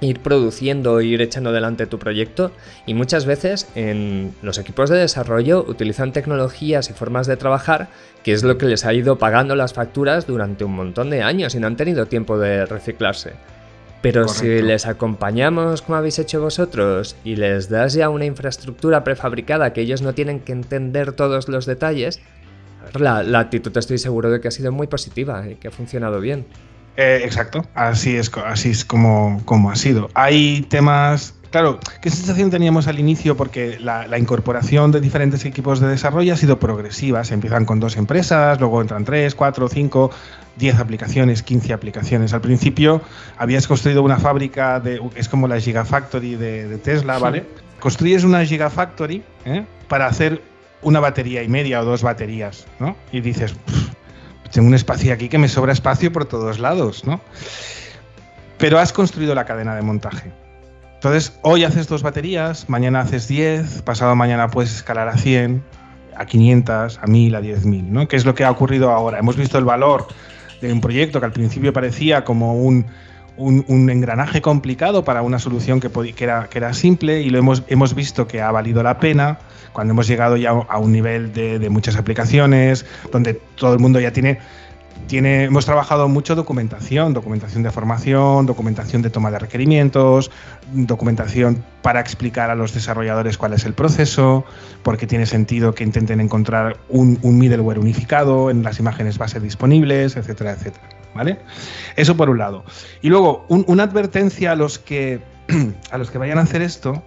ir 0.00 0.20
produciendo, 0.20 1.02
ir 1.02 1.20
echando 1.20 1.50
adelante 1.50 1.86
tu 1.86 1.98
proyecto 1.98 2.50
y 2.86 2.94
muchas 2.94 3.26
veces 3.26 3.68
en 3.74 4.34
los 4.40 4.56
equipos 4.56 4.88
de 4.88 4.96
desarrollo 4.96 5.66
utilizan 5.68 6.14
tecnologías 6.14 6.88
y 6.88 6.94
formas 6.94 7.26
de 7.26 7.36
trabajar 7.36 7.88
que 8.24 8.32
es 8.32 8.42
lo 8.42 8.56
que 8.56 8.64
les 8.64 8.86
ha 8.86 8.94
ido 8.94 9.18
pagando 9.18 9.54
las 9.54 9.74
facturas 9.74 10.26
durante 10.26 10.64
un 10.64 10.72
montón 10.72 11.10
de 11.10 11.22
años 11.22 11.54
y 11.54 11.60
no 11.60 11.66
han 11.66 11.76
tenido 11.76 12.06
tiempo 12.06 12.38
de 12.38 12.64
reciclarse. 12.64 13.34
Pero 14.00 14.26
si 14.26 14.62
les 14.62 14.86
acompañamos 14.86 15.82
como 15.82 15.96
habéis 15.96 16.18
hecho 16.18 16.40
vosotros 16.40 17.16
y 17.22 17.36
les 17.36 17.68
das 17.68 17.92
ya 17.92 18.08
una 18.08 18.24
infraestructura 18.24 19.04
prefabricada 19.04 19.74
que 19.74 19.82
ellos 19.82 20.00
no 20.00 20.14
tienen 20.14 20.40
que 20.40 20.52
entender 20.52 21.12
todos 21.12 21.48
los 21.50 21.66
detalles, 21.66 22.20
la, 22.94 23.38
actitud 23.38 23.76
estoy 23.76 23.98
seguro 23.98 24.30
de 24.30 24.40
que 24.40 24.48
ha 24.48 24.50
sido 24.50 24.72
muy 24.72 24.86
positiva 24.86 25.48
y 25.48 25.56
que 25.56 25.68
ha 25.68 25.70
funcionado 25.70 26.20
bien. 26.20 26.46
Eh, 26.96 27.20
exacto, 27.24 27.66
así 27.74 28.16
es, 28.16 28.30
así 28.46 28.70
es 28.70 28.84
como, 28.84 29.42
como 29.44 29.70
ha 29.70 29.76
sido. 29.76 30.08
Hay 30.14 30.62
temas 30.62 31.34
Claro, 31.50 31.78
¿qué 32.02 32.10
sensación 32.10 32.50
teníamos 32.50 32.86
al 32.86 32.98
inicio? 32.98 33.36
Porque 33.36 33.78
la, 33.80 34.18
incorporación 34.18 34.92
de 34.92 35.00
diferentes 35.00 35.44
equipos 35.44 35.80
de 35.80 35.88
desarrollo 35.88 36.34
ha 36.34 36.36
sido 36.36 36.58
progresiva. 36.58 37.24
Se 37.24 37.32
empiezan 37.32 37.64
con 37.64 37.80
dos 37.80 37.96
empresas, 37.96 38.60
luego 38.60 38.82
entran 38.82 39.04
tres, 39.04 39.34
cuatro, 39.34 39.68
cinco, 39.68 40.10
diez 40.56 40.78
aplicaciones, 40.78 41.42
quince 41.42 41.72
aplicaciones. 41.72 42.34
Al 42.34 42.40
principio 42.40 43.00
habías 43.38 43.66
construido 43.66 44.02
una 44.02 44.18
fábrica, 44.18 44.80
de, 44.80 45.00
es 45.14 45.28
como 45.28 45.48
la 45.48 45.58
Gigafactory 45.58 46.34
de, 46.34 46.68
de 46.68 46.78
Tesla, 46.78 47.18
¿vale? 47.18 47.44
Construyes 47.80 48.24
una 48.24 48.44
Gigafactory 48.44 49.22
¿eh? 49.44 49.64
para 49.88 50.08
hacer 50.08 50.42
una 50.82 51.00
batería 51.00 51.42
y 51.42 51.48
media 51.48 51.80
o 51.80 51.84
dos 51.84 52.02
baterías, 52.02 52.66
¿no? 52.78 52.96
Y 53.12 53.20
dices, 53.20 53.54
tengo 54.52 54.68
un 54.68 54.74
espacio 54.74 55.12
aquí 55.12 55.28
que 55.28 55.38
me 55.38 55.48
sobra 55.48 55.72
espacio 55.72 56.12
por 56.12 56.26
todos 56.26 56.58
lados, 56.58 57.04
¿no? 57.04 57.20
Pero 58.58 58.78
has 58.78 58.92
construido 58.92 59.34
la 59.34 59.44
cadena 59.44 59.74
de 59.74 59.82
montaje. 59.82 60.32
Entonces, 60.94 61.38
hoy 61.42 61.64
haces 61.64 61.88
dos 61.88 62.02
baterías, 62.02 62.68
mañana 62.68 63.00
haces 63.00 63.28
10, 63.28 63.82
pasado 63.82 64.16
mañana 64.16 64.48
puedes 64.48 64.74
escalar 64.74 65.08
a 65.08 65.16
100, 65.16 65.62
a 66.16 66.24
500, 66.24 66.98
a 66.98 67.06
1000, 67.06 67.34
a 67.34 67.40
10000, 67.40 67.92
¿no? 67.92 68.08
¿Qué 68.08 68.16
es 68.16 68.24
lo 68.24 68.34
que 68.34 68.44
ha 68.44 68.50
ocurrido 68.50 68.90
ahora? 68.90 69.18
Hemos 69.18 69.36
visto 69.36 69.58
el 69.58 69.64
valor 69.64 70.06
de 70.60 70.72
un 70.72 70.80
proyecto 70.80 71.20
que 71.20 71.26
al 71.26 71.32
principio 71.32 71.72
parecía 71.72 72.24
como 72.24 72.54
un, 72.54 72.86
un, 73.36 73.90
engranaje 73.90 74.40
complicado 74.40 75.04
para 75.04 75.22
una 75.22 75.38
solución 75.38 75.80
que, 75.80 75.90
que, 75.90 76.24
era, 76.24 76.48
que 76.48 76.58
era 76.58 76.72
simple 76.74 77.22
y 77.22 77.30
lo 77.30 77.38
hemos, 77.38 77.62
hemos 77.68 77.94
visto 77.94 78.26
que 78.26 78.40
ha 78.40 78.50
valido 78.50 78.82
la 78.82 78.98
pena 78.98 79.38
cuando 79.72 79.92
hemos 79.92 80.06
llegado 80.06 80.36
ya 80.36 80.50
a 80.50 80.78
un 80.78 80.92
nivel 80.92 81.32
de, 81.32 81.58
de 81.58 81.70
muchas 81.70 81.96
aplicaciones, 81.96 82.86
donde 83.12 83.34
todo 83.56 83.74
el 83.74 83.78
mundo 83.78 84.00
ya 84.00 84.12
tiene 84.12 84.38
tiene, 85.06 85.44
hemos 85.44 85.64
trabajado 85.64 86.08
mucho 86.08 86.34
documentación, 86.34 87.14
documentación 87.14 87.62
de 87.62 87.70
formación, 87.70 88.46
documentación 88.46 89.02
de 89.02 89.10
toma 89.10 89.30
de 89.30 89.38
requerimientos, 89.38 90.32
documentación 90.72 91.64
para 91.82 92.00
explicar 92.00 92.50
a 92.50 92.56
los 92.56 92.74
desarrolladores 92.74 93.38
cuál 93.38 93.52
es 93.52 93.64
el 93.64 93.74
proceso, 93.74 94.44
porque 94.82 95.06
tiene 95.06 95.26
sentido 95.26 95.74
que 95.74 95.84
intenten 95.84 96.20
encontrar 96.20 96.78
un, 96.88 97.18
middleware 97.22 97.78
unificado 97.78 98.50
en 98.50 98.64
las 98.64 98.80
imágenes 98.80 99.18
base 99.18 99.38
disponibles, 99.38 100.16
etcétera, 100.16 100.52
etcétera. 100.52 101.05
¿Vale? 101.16 101.38
Eso 101.96 102.16
por 102.16 102.28
un 102.28 102.38
lado. 102.38 102.64
Y 103.00 103.08
luego, 103.08 103.46
una 103.48 103.84
advertencia 103.84 104.52
a 104.52 104.56
los 104.56 104.78
que 104.78 105.20
a 105.90 105.98
los 105.98 106.10
que 106.10 106.18
vayan 106.18 106.38
a 106.38 106.42
hacer 106.42 106.62
esto 106.62 107.02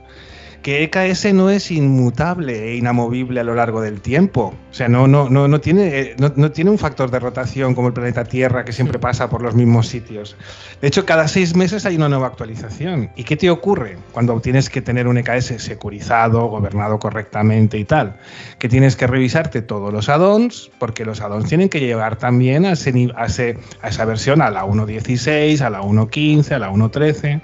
que 0.62 0.84
EKS 0.84 1.34
no 1.34 1.50
es 1.50 1.72
inmutable 1.72 2.69
e 2.69 2.76
inamovible 2.76 3.39
a 3.39 3.43
lo 3.43 3.56
largo 3.56 3.82
del 3.82 4.02
tiempo. 4.02 4.54
O 4.69 4.74
sea, 4.74 4.88
no, 4.88 5.08
no, 5.08 5.30
no, 5.30 5.48
no, 5.48 5.62
tiene, 5.62 6.15
no, 6.17 6.52
tiene 6.52 6.69
un 6.69 6.78
factor 6.78 7.10
de 7.12 7.19
rotación 7.19 7.74
como 7.76 7.88
el 7.88 7.93
planeta 7.93 8.24
Tierra 8.24 8.65
que 8.65 8.74
siempre 8.74 9.00
pasa 9.00 9.30
por 9.30 9.41
los 9.41 9.56
mismos 9.56 9.88
sitios. 9.88 10.36
De 10.82 10.88
hecho, 10.88 11.06
cada 11.06 11.28
seis 11.28 11.56
meses 11.56 11.86
hay 11.86 11.95
una 11.95 12.10
nueva 12.10 12.28
actualización. 12.28 13.10
¿Y 13.15 13.24
qué 13.24 13.38
te 13.38 13.50
ocurre 13.50 13.98
cuando 14.12 14.39
tienes 14.41 14.69
que 14.69 14.82
tener 14.82 15.08
un 15.08 15.17
EKS 15.17 15.62
securizado, 15.62 16.48
gobernado 16.48 17.00
correctamente 17.00 17.78
y 17.78 17.86
tal? 17.86 18.17
Que 18.58 18.67
tienes 18.67 18.95
que 18.95 19.08
revisarte 19.08 19.62
todos 19.62 19.93
los 19.93 20.10
add-ons, 20.10 20.69
porque 20.78 21.06
los 21.06 21.22
add-ons 21.22 21.48
tienen 21.48 21.69
que 21.69 21.80
llegar 21.80 22.17
también 22.17 22.65
a, 22.65 22.74
a, 22.74 23.24
a 23.24 23.26
esa 23.26 24.06
versión, 24.06 24.41
a 24.41 24.50
la 24.50 24.65
1.16, 24.65 25.62
a 25.62 25.69
la 25.69 25.82
1.15, 25.82 26.52
a 26.52 26.60
la 26.60 26.69
1.13. 26.69 27.41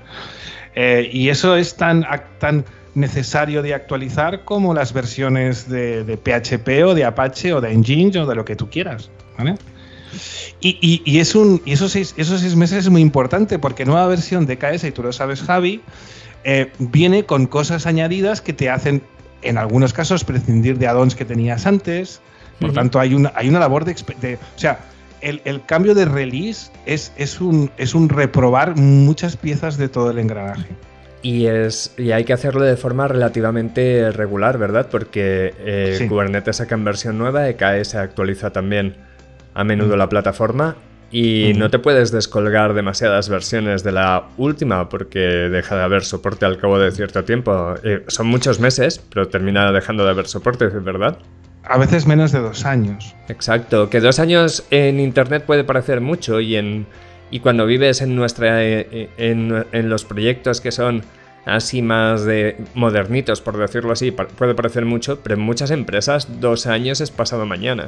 Eh, 0.75 1.10
y 1.12 1.30
eso 1.30 1.56
es 1.56 1.75
tan, 1.78 2.06
tan 2.39 2.65
necesario 2.95 3.62
de 3.62 3.73
actualizar 3.73 4.43
como 4.45 4.73
las 4.73 4.93
versiones 4.93 5.69
de, 5.69 6.17
PHP 6.17 6.86
o 6.86 6.93
de 6.93 7.05
Apache 7.05 7.53
o 7.53 7.62
de 7.62 7.71
Engine 7.71 8.17
o 8.19 8.25
de 8.25 8.36
lo 8.36 8.45
que 8.45 8.55
tú 8.55 8.69
quieras. 8.69 9.12
Y, 10.62 11.19
es 11.19 11.36
un, 11.36 11.62
y 11.65 11.73
esos, 11.73 11.91
seis, 11.91 12.15
esos 12.17 12.41
seis 12.41 12.55
meses 12.55 12.79
es 12.79 12.89
muy 12.89 13.01
importante 13.01 13.60
porque 13.60 13.86
nueva 13.86 14.08
versión 14.08 14.45
de 14.45 14.58
KS, 14.58 14.86
y 14.86 14.91
tú 14.91 15.03
lo 15.03 15.12
sabes 15.12 15.43
Javi, 15.43 15.81
eh, 16.43 16.71
viene 16.79 17.25
con 17.25 17.45
cosas 17.45 17.86
añadidas 17.86 18.41
que 18.41 18.53
te 18.53 18.69
hacen, 18.69 19.03
en 19.41 19.58
algunos 19.58 19.93
casos, 19.93 20.23
prescindir 20.23 20.77
de 20.79 20.88
add-ons 20.88 21.15
que 21.15 21.25
tenías 21.25 21.67
antes. 21.67 22.21
Por 22.60 22.71
tanto, 22.71 22.99
hay 22.99 23.13
una, 23.13 23.34
hay 23.36 23.49
una 23.49 23.60
labor 23.60 23.84
de, 23.84 23.95
de 24.21 24.36
o 24.36 24.60
sea, 24.60 24.79
el, 25.21 25.41
el, 25.43 25.65
cambio 25.65 25.93
de 25.93 26.05
release 26.05 26.71
es, 26.86 27.12
es, 27.17 27.41
un, 27.41 27.69
es 27.77 27.93
un 27.93 28.08
reprobar 28.08 28.77
muchas 28.77 29.36
piezas 29.36 29.77
de 29.77 29.89
todo 29.89 30.12
el 30.12 30.19
engranaje. 30.19 30.67
Y, 31.25 31.47
es, 31.47 31.91
y 31.97 32.11
hay 32.11 32.23
que 32.23 32.33
hacerlo 32.33 32.63
de 32.63 32.77
forma 32.77 33.07
relativamente 33.07 34.11
regular, 34.11 34.59
¿verdad? 34.59 34.89
Porque 34.91 35.55
eh, 35.57 36.05
Kubernetes 36.07 36.57
saca 36.57 36.75
en 36.75 36.85
versión 36.85 37.17
nueva, 37.17 37.49
EKS 37.49 37.88
se 37.88 37.97
actualiza 37.97 38.51
también 38.51 38.95
a 39.55 39.63
menudo 39.63 39.95
mm. 39.95 39.97
la 39.97 40.07
plataforma 40.07 40.75
y 41.09 41.53
mm. 41.55 41.57
no 41.57 41.71
te 41.71 41.79
puedes 41.79 42.11
descolgar 42.11 42.75
demasiadas 42.75 43.27
versiones 43.27 43.83
de 43.83 43.91
la 43.91 44.27
última 44.38 44.88
porque 44.88 45.17
deja 45.17 45.75
de 45.75 45.81
haber 45.81 46.03
soporte 46.03 46.45
al 46.45 46.59
cabo 46.59 46.77
de 46.77 46.91
cierto 46.91 47.23
tiempo. 47.23 47.73
Eh, 47.83 48.03
son 48.05 48.27
muchos 48.27 48.59
meses, 48.59 49.03
pero 49.11 49.27
termina 49.27 49.71
dejando 49.71 50.05
de 50.05 50.11
haber 50.11 50.27
soporte, 50.27 50.67
¿verdad? 50.67 51.17
A 51.63 51.79
veces 51.79 52.05
menos 52.05 52.33
de 52.33 52.39
dos 52.41 52.65
años. 52.67 53.15
Exacto, 53.29 53.89
que 53.89 53.99
dos 53.99 54.19
años 54.19 54.63
en 54.69 54.99
Internet 54.99 55.43
puede 55.47 55.63
parecer 55.63 56.01
mucho 56.01 56.39
y 56.39 56.55
en 56.55 56.85
y 57.36 57.41
cuando 57.41 57.65
vives 57.65 58.02
en, 58.02 58.15
nuestra, 58.15 58.63
eh, 58.63 59.10
en, 59.17 59.65
en 59.74 59.89
los 59.89 60.06
proyectos 60.06 60.62
que 60.62 60.71
son 60.71 61.04
así 61.45 61.82
más 61.82 62.24
de 62.24 62.56
modernitos, 62.76 63.41
por 63.41 63.58
decirlo 63.58 63.91
así, 63.91 64.12
puede 64.12 64.56
parecer 64.56 64.86
mucho, 64.86 65.19
pero 65.19 65.36
en 65.36 65.41
muchas 65.41 65.69
empresas 65.69 66.39
dos 66.39 66.65
años 66.65 67.02
es 67.02 67.12
pasado 67.12 67.45
mañana. 67.45 67.88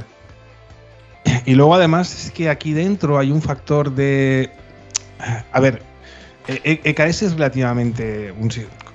Y 1.46 1.56
luego 1.56 1.76
además 1.76 2.26
es 2.26 2.32
que 2.32 2.50
aquí 2.50 2.74
dentro 2.74 3.18
hay 3.18 3.32
un 3.32 3.42
factor 3.42 3.96
de... 3.96 4.50
A 5.54 5.62
ver, 5.62 5.82
EKS 6.50 7.22
e 7.22 7.26
es 7.28 7.34
relativamente... 7.36 8.34
Un, 8.38 8.52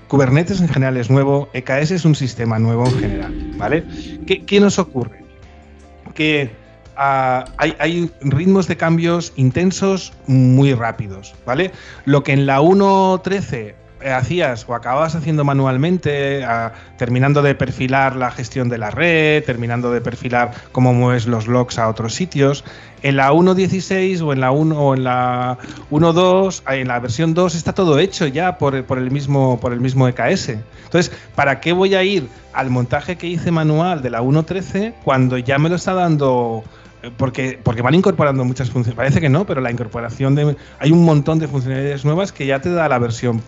Kubernetes 0.07 0.61
en 0.61 0.69
general 0.69 0.99
es 0.99 1.09
nuevo, 1.09 1.49
EKS 1.55 1.93
es 1.93 2.05
un 2.05 2.15
sistema 2.15 2.59
nuevo 2.59 2.87
en 2.87 2.99
general, 2.99 3.53
¿vale? 3.57 3.85
¿Qué, 4.27 4.45
qué 4.45 4.61
nos 4.61 4.79
ocurre? 4.79 5.25
Que 6.15 6.51
hay, 7.57 8.11
ritmos 8.21 8.69
de 8.69 8.77
cambios 8.77 9.33
intensos 9.37 10.12
muy 10.27 10.75
rápidos, 10.75 11.35
¿vale? 11.47 11.73
Lo 12.05 12.23
que 12.23 12.33
en 12.33 12.47
la 12.47 12.61
1.13 12.61 13.75
hacías 14.11 14.65
o 14.69 14.75
acababas 14.75 15.15
haciendo 15.15 15.45
manualmente, 15.45 16.45
terminando 16.97 17.43
de 17.43 17.55
perfilar 17.55 18.17
la 18.17 18.31
gestión 18.31 18.69
de 18.69 18.79
la 18.79 18.91
red, 18.91 19.45
terminando 19.45 19.93
de 19.93 20.01
perfilar 20.01 20.53
cómo 20.73 20.93
mueves 20.93 21.27
los 21.27 21.47
logs 21.47 21.79
a 21.79 21.88
otros 21.88 22.15
sitios, 22.15 22.65
en 23.03 23.17
la 23.17 23.33
1.16 23.33 24.21
o 24.23 24.33
en 24.33 24.41
la 24.41 24.51
1 24.51 24.81
o 24.81 24.95
en 24.95 25.05
la 25.05 25.59
1.2, 25.91 26.62
en 26.73 26.88
la 26.88 27.01
versión 27.01 27.35
2 27.35 27.55
está 27.55 27.73
todo 27.73 27.99
hecho 27.99 28.27
ya 28.27 28.59
por, 28.59 28.75
el 28.75 29.11
mismo, 29.11 29.59
por 29.61 29.73
el 29.73 29.81
mismo 29.81 30.09
EKS. 30.09 30.51
Entonces, 30.85 31.12
¿para 31.35 31.61
qué 31.61 31.73
voy 31.73 31.95
a 31.95 32.03
ir 32.03 32.29
al 32.53 32.71
montaje 32.71 33.17
que 33.17 33.27
hice 33.27 33.51
manual 33.51 34.03
de 34.03 34.11
la 34.11 34.23
1.13 34.23 34.95
cuando 35.05 35.38
ya 35.38 35.59
me 35.59 35.69
lo 35.69 35.77
está 35.77 35.95
dando 35.95 36.65
porque, 37.17 37.59
porque 37.62 37.83
van 37.83 37.95
incorporando 37.95 38.45
muchas 38.45 38.71
funciones. 38.71 38.97
Parece 38.97 39.21
que 39.21 39.29
no, 39.29 39.47
pero 39.47 39.61
la 39.61 39.71
incorporación 39.71 40.35
de. 40.35 40.57
Hay 40.79 40.93
un 40.93 41.05
montón 41.05 41.38
de 41.38 41.49
funcionalidades 41.49 42.05
nuevas 42.05 42.33
que 42.33 42.47
ya 42.47 42.61
te 42.61 42.71
da 42.71 42.88
la 42.88 42.99
versión 42.99 43.43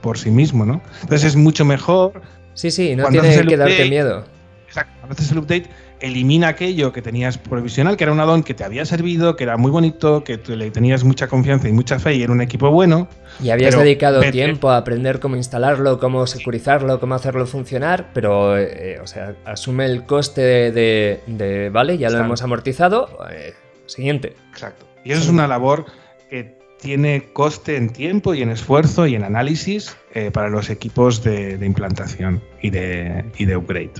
por 0.00 0.18
sí 0.18 0.30
mismo, 0.30 0.66
¿no? 0.66 0.80
Entonces 1.02 1.28
es 1.28 1.36
mucho 1.36 1.64
mejor. 1.64 2.20
Sí, 2.54 2.70
sí, 2.70 2.96
no 2.96 3.08
tiene 3.08 3.46
que 3.46 3.56
darte 3.56 3.88
miedo. 3.88 4.24
Exacto. 4.68 4.92
A 5.02 5.06
veces 5.06 5.32
el 5.32 5.38
update 5.38 5.66
elimina 6.00 6.48
aquello 6.48 6.92
que 6.92 7.02
tenías 7.02 7.38
provisional, 7.38 7.96
que 7.96 8.04
era 8.04 8.12
un 8.12 8.20
addon 8.20 8.42
que 8.42 8.52
te 8.54 8.64
había 8.64 8.84
servido, 8.84 9.34
que 9.34 9.44
era 9.44 9.56
muy 9.56 9.70
bonito, 9.70 10.22
que 10.22 10.38
le 10.46 10.70
tenías 10.70 11.04
mucha 11.04 11.26
confianza 11.26 11.68
y 11.68 11.72
mucha 11.72 11.98
fe 11.98 12.14
y 12.14 12.22
era 12.22 12.32
un 12.32 12.42
equipo 12.42 12.70
bueno. 12.70 13.08
Y 13.42 13.50
habías 13.50 13.76
dedicado 13.76 14.20
tiempo 14.30 14.70
a 14.70 14.76
aprender 14.76 15.20
cómo 15.20 15.36
instalarlo, 15.36 15.98
cómo 15.98 16.26
securizarlo, 16.26 17.00
cómo 17.00 17.14
hacerlo 17.14 17.46
funcionar, 17.46 18.10
pero, 18.12 18.58
eh, 18.58 18.98
o 19.02 19.06
sea, 19.06 19.34
asume 19.46 19.86
el 19.86 20.04
coste 20.04 20.70
de, 20.70 21.70
vale, 21.72 21.96
ya 21.98 22.10
lo 22.10 22.18
hemos 22.18 22.42
amortizado, 22.42 23.18
eh, 23.32 23.54
siguiente. 23.86 24.36
Exacto. 24.50 24.86
Y 25.02 25.12
eso 25.12 25.22
es 25.22 25.28
una 25.28 25.48
labor 25.48 25.86
que 26.28 26.58
tiene 26.78 27.32
coste 27.32 27.76
en 27.76 27.90
tiempo 27.90 28.34
y 28.34 28.42
en 28.42 28.50
esfuerzo 28.50 29.06
y 29.06 29.14
en 29.14 29.24
análisis 29.24 29.96
eh, 30.14 30.30
para 30.30 30.48
los 30.48 30.70
equipos 30.70 31.24
de, 31.24 31.58
implantación 31.64 32.42
y 32.60 32.70
de, 32.70 33.24
y 33.38 33.46
de 33.46 33.56
upgrade. 33.56 33.92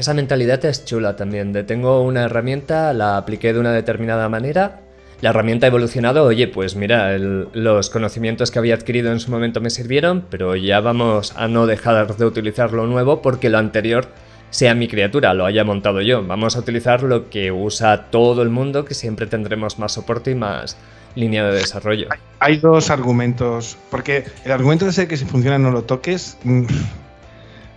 Esa 0.00 0.14
mentalidad 0.14 0.64
es 0.64 0.86
chula 0.86 1.14
también, 1.14 1.52
de 1.52 1.62
tengo 1.62 2.00
una 2.00 2.22
herramienta, 2.22 2.94
la 2.94 3.18
apliqué 3.18 3.52
de 3.52 3.60
una 3.60 3.70
determinada 3.70 4.30
manera, 4.30 4.80
la 5.20 5.28
herramienta 5.28 5.66
ha 5.66 5.68
evolucionado, 5.68 6.24
oye, 6.24 6.48
pues 6.48 6.74
mira, 6.74 7.18
los 7.18 7.90
conocimientos 7.90 8.50
que 8.50 8.58
había 8.58 8.76
adquirido 8.76 9.12
en 9.12 9.20
su 9.20 9.30
momento 9.30 9.60
me 9.60 9.68
sirvieron, 9.68 10.24
pero 10.30 10.56
ya 10.56 10.80
vamos 10.80 11.34
a 11.36 11.48
no 11.48 11.66
dejar 11.66 12.16
de 12.16 12.24
utilizar 12.24 12.72
lo 12.72 12.86
nuevo 12.86 13.20
porque 13.20 13.50
lo 13.50 13.58
anterior 13.58 14.08
sea 14.48 14.74
mi 14.74 14.88
criatura, 14.88 15.34
lo 15.34 15.44
haya 15.44 15.64
montado 15.64 16.00
yo. 16.00 16.26
Vamos 16.26 16.56
a 16.56 16.60
utilizar 16.60 17.02
lo 17.02 17.28
que 17.28 17.52
usa 17.52 18.06
todo 18.10 18.40
el 18.40 18.48
mundo, 18.48 18.86
que 18.86 18.94
siempre 18.94 19.26
tendremos 19.26 19.78
más 19.78 19.92
soporte 19.92 20.30
y 20.30 20.34
más 20.34 20.78
línea 21.14 21.44
de 21.44 21.56
desarrollo. 21.56 22.08
Hay, 22.38 22.56
dos 22.56 22.88
argumentos, 22.88 23.76
porque 23.90 24.24
el 24.46 24.52
argumento 24.52 24.86
de 24.86 24.92
ser 24.92 25.08
que 25.08 25.18
si 25.18 25.26
funciona 25.26 25.58
no 25.58 25.70
lo 25.70 25.82
toques... 25.82 26.38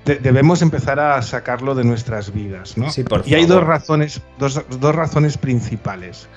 Debemos 0.05 0.61
empezar 0.61 0.99
a 0.99 1.21
sacarlo 1.21 1.75
de 1.75 1.85
nuestras 1.85 2.33
vidas, 2.33 2.77
¿no? 2.77 2.91
Sí, 2.91 3.03
por 3.03 3.23
y 3.25 3.35
hay 3.35 3.45
dos 3.45 3.63
razones, 3.63 4.21
dos, 4.37 4.61
razones 4.81 5.37
principales, 5.37 6.27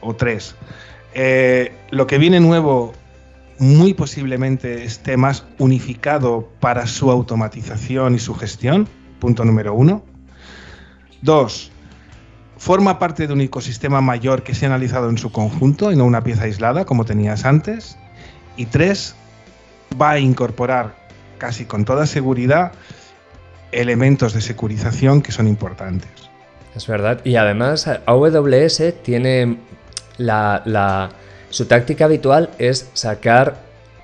o 0.00 0.14
tres. 0.14 0.54
Eh, 1.14 1.72
lo 1.90 2.06
que 2.06 2.18
viene 2.18 2.38
nuevo 2.38 2.92
muy 3.58 3.94
posiblemente 3.94 4.84
esté 4.84 5.16
más 5.16 5.44
unificado 5.58 6.48
para 6.60 6.86
su 6.86 7.10
automatización 7.10 8.14
y 8.14 8.20
su 8.20 8.34
gestión, 8.34 8.88
punto 9.18 9.44
número 9.44 9.74
uno. 9.74 10.04
Dos, 11.20 11.72
forma 12.58 13.00
parte 13.00 13.26
de 13.26 13.32
un 13.32 13.40
ecosistema 13.40 14.00
mayor 14.00 14.44
que 14.44 14.54
se 14.54 14.66
ha 14.66 14.68
analizado 14.68 15.10
en 15.10 15.18
su 15.18 15.32
conjunto 15.32 15.90
y 15.90 15.96
no 15.96 16.04
una 16.04 16.22
pieza 16.22 16.44
aislada 16.44 16.84
como 16.84 17.04
tenías 17.04 17.44
antes. 17.44 17.98
Y 18.56 18.66
tres, 18.66 19.16
va 20.00 20.10
a 20.10 20.18
incorporar 20.20 20.94
casi 21.38 21.64
con 21.64 21.84
toda 21.84 22.06
seguridad 22.06 22.72
elementos 23.72 24.32
de 24.32 24.40
securización 24.40 25.22
que 25.22 25.32
son 25.32 25.48
importantes. 25.48 26.10
Es 26.74 26.86
verdad. 26.86 27.20
Y 27.24 27.36
además 27.36 27.88
AWS 28.06 28.94
tiene 29.02 29.58
la, 30.18 31.10
su 31.50 31.66
táctica 31.66 32.04
habitual 32.04 32.50
es 32.58 32.90
sacar 32.94 33.56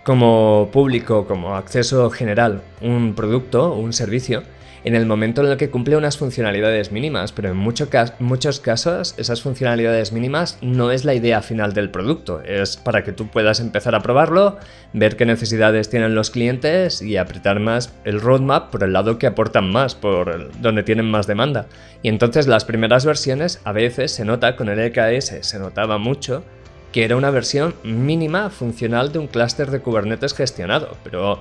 como 0.05 0.69
público, 0.73 1.27
como 1.27 1.57
acceso 1.57 2.11
general, 2.11 2.63
un 2.81 3.15
producto, 3.15 3.73
un 3.75 3.93
servicio 3.93 4.43
en 4.87 4.95
el 4.95 5.05
momento 5.05 5.43
en 5.43 5.51
el 5.51 5.57
que 5.57 5.69
cumple 5.69 5.97
unas 5.97 6.17
funcionalidades 6.17 6.93
mínimas, 6.93 7.33
pero 7.33 7.51
en 7.51 7.57
muchos 7.57 8.61
casos 8.61 9.15
esas 9.19 9.43
funcionalidades 9.43 10.13
mínimas 10.13 10.59
no 10.63 10.93
es 10.93 11.05
la 11.05 11.15
idea 11.15 11.43
final 11.43 11.73
del 11.73 11.91
producto, 11.91 12.41
es 12.43 12.77
para 12.77 13.03
que 13.03 13.11
tú 13.11 13.27
puedas 13.27 13.59
empezar 13.59 13.97
a 13.97 14.01
probarlo, 14.01 14.59
ver 14.93 15.17
qué 15.17 15.27
necesidades 15.27 15.91
tienen 15.91 16.15
los 16.15 16.31
clientes 16.31 17.03
y 17.03 17.17
apretar 17.17 17.59
más 17.59 17.93
el 18.05 18.21
roadmap 18.21 18.71
por 18.71 18.85
el 18.85 18.93
lado 18.93 19.19
que 19.19 19.27
aportan 19.27 19.73
más, 19.73 19.97
por 19.97 20.53
donde 20.61 20.85
tienen 20.85 21.11
más 21.11 21.27
demanda. 21.27 21.67
Y 22.03 22.09
entonces 22.09 22.47
las 22.47 22.65
primeras 22.65 23.05
versiones 23.05 23.61
a 23.65 23.73
veces 23.73 24.13
se 24.13 24.25
nota 24.25 24.55
con 24.55 24.69
el 24.69 24.79
EKS, 24.79 25.39
se 25.41 25.59
notaba 25.59 25.99
mucho 25.99 26.45
que 26.93 27.05
era 27.05 27.17
una 27.17 27.31
versión 27.31 27.75
mínima 27.83 28.51
funcional 28.51 29.11
de 29.11 29.19
un 29.19 29.27
clúster 29.27 29.73
de 29.73 29.81
Kubernetes 29.81 30.33
gestionado, 30.33 30.97
pero 31.03 31.41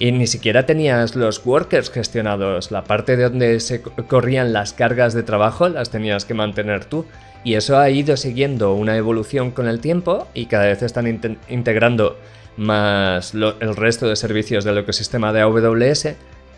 y 0.00 0.12
ni 0.12 0.26
siquiera 0.26 0.64
tenías 0.64 1.14
los 1.14 1.44
workers 1.44 1.90
gestionados. 1.90 2.70
La 2.70 2.84
parte 2.84 3.16
de 3.16 3.24
donde 3.24 3.60
se 3.60 3.82
corrían 3.82 4.52
las 4.52 4.72
cargas 4.72 5.12
de 5.12 5.22
trabajo 5.22 5.68
las 5.68 5.90
tenías 5.90 6.24
que 6.24 6.32
mantener 6.32 6.86
tú. 6.86 7.04
Y 7.44 7.54
eso 7.54 7.78
ha 7.78 7.90
ido 7.90 8.16
siguiendo 8.16 8.74
una 8.74 8.96
evolución 8.96 9.50
con 9.50 9.68
el 9.68 9.80
tiempo 9.80 10.26
y 10.32 10.46
cada 10.46 10.64
vez 10.64 10.82
están 10.82 11.06
integrando 11.48 12.18
más 12.56 13.34
el 13.34 13.76
resto 13.76 14.08
de 14.08 14.16
servicios 14.16 14.64
del 14.64 14.78
ecosistema 14.78 15.34
de 15.34 15.42
AWS. 15.42 16.08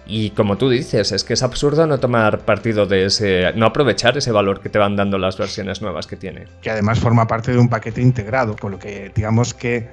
Y 0.06 0.30
como 0.30 0.56
tú 0.56 0.70
dices, 0.70 1.10
es 1.10 1.24
que 1.24 1.34
es 1.34 1.42
absurdo 1.42 1.86
no 1.88 1.98
tomar 1.98 2.40
partido 2.40 2.86
de 2.86 3.06
ese, 3.06 3.52
no 3.56 3.66
aprovechar 3.66 4.16
ese 4.16 4.30
valor 4.30 4.60
que 4.60 4.68
te 4.68 4.78
van 4.78 4.94
dando 4.94 5.18
las 5.18 5.36
versiones 5.36 5.82
nuevas 5.82 6.06
que 6.06 6.14
tiene. 6.14 6.44
Que 6.60 6.70
además 6.70 7.00
forma 7.00 7.26
parte 7.26 7.50
de 7.50 7.58
un 7.58 7.68
paquete 7.68 8.02
integrado, 8.02 8.54
con 8.56 8.70
lo 8.70 8.78
que 8.78 9.10
digamos 9.12 9.52
que 9.52 9.88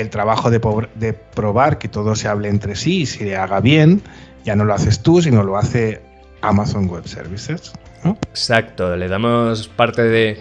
el 0.00 0.10
trabajo 0.10 0.50
de, 0.50 0.60
de, 0.94 1.12
probar 1.12 1.78
que 1.78 1.88
todo 1.88 2.14
se 2.14 2.28
hable 2.28 2.48
entre 2.48 2.76
sí 2.76 3.02
y 3.02 3.06
se 3.06 3.36
haga 3.36 3.60
bien, 3.60 4.02
ya 4.44 4.54
no 4.54 4.64
lo 4.64 4.74
haces 4.74 5.02
tú, 5.02 5.22
sino 5.22 5.42
lo 5.42 5.56
hace 5.56 6.02
Amazon 6.42 6.88
Web 6.88 7.06
Services. 7.08 7.72
Exacto, 8.04 8.94
le 8.94 9.08
damos 9.08 9.68
parte 9.68 10.02
de, 10.02 10.38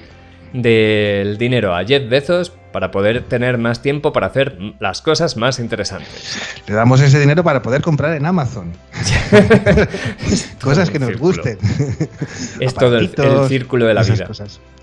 del 0.54 1.38
dinero 1.38 1.74
a 1.74 1.86
Jeff 1.86 2.08
Bezos 2.10 2.54
para 2.76 2.92
poder 2.92 3.24
tener 3.24 3.58
más 3.58 3.82
tiempo 3.82 4.12
para 4.12 4.28
hacer 4.28 4.58
las 4.82 5.02
cosas 5.02 5.38
más 5.38 5.60
interesantes. 5.60 6.38
Le 6.68 6.76
damos 6.76 7.00
ese 7.00 7.22
dinero 7.22 7.42
para 7.42 7.62
poder 7.62 7.82
comprar 7.82 8.14
en 8.18 8.26
Amazon. 8.26 8.74
cosas 10.62 10.90
que 10.90 11.00
nos 11.00 11.16
gusten. 11.16 11.58
Es 12.60 12.74
todo 12.74 12.98
el, 12.98 13.08
círculo 13.48 13.86
de 13.86 13.94
la 13.94 14.04
vida. 14.04 14.28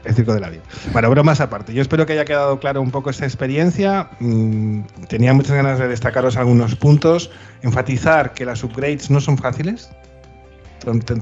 El 0.07 0.15
círculo 0.15 0.37
de 0.37 0.41
la 0.41 0.49
vida. 0.49 0.63
Bueno, 0.95 1.11
bromas 1.11 1.43
aparte. 1.43 1.75
Yo 1.75 1.83
espero 1.83 2.07
que 2.07 2.15
haya 2.15 2.25
quedado 2.25 2.59
claro 2.61 2.81
un 2.81 2.91
poco 2.91 3.11
esta 3.11 3.27
experiencia. 3.27 4.09
Mm, 4.21 4.85
tenía 5.09 5.35
muchas 5.35 5.55
ganas 5.55 5.79
de 5.79 5.87
destacaros 5.87 6.39
algunos 6.39 6.75
puntos. 6.77 7.31
Enfatizar 7.61 8.33
que 8.33 8.47
las 8.47 8.65
upgrades 8.65 9.11
no 9.11 9.21
son 9.21 9.37
fáciles. 9.37 9.91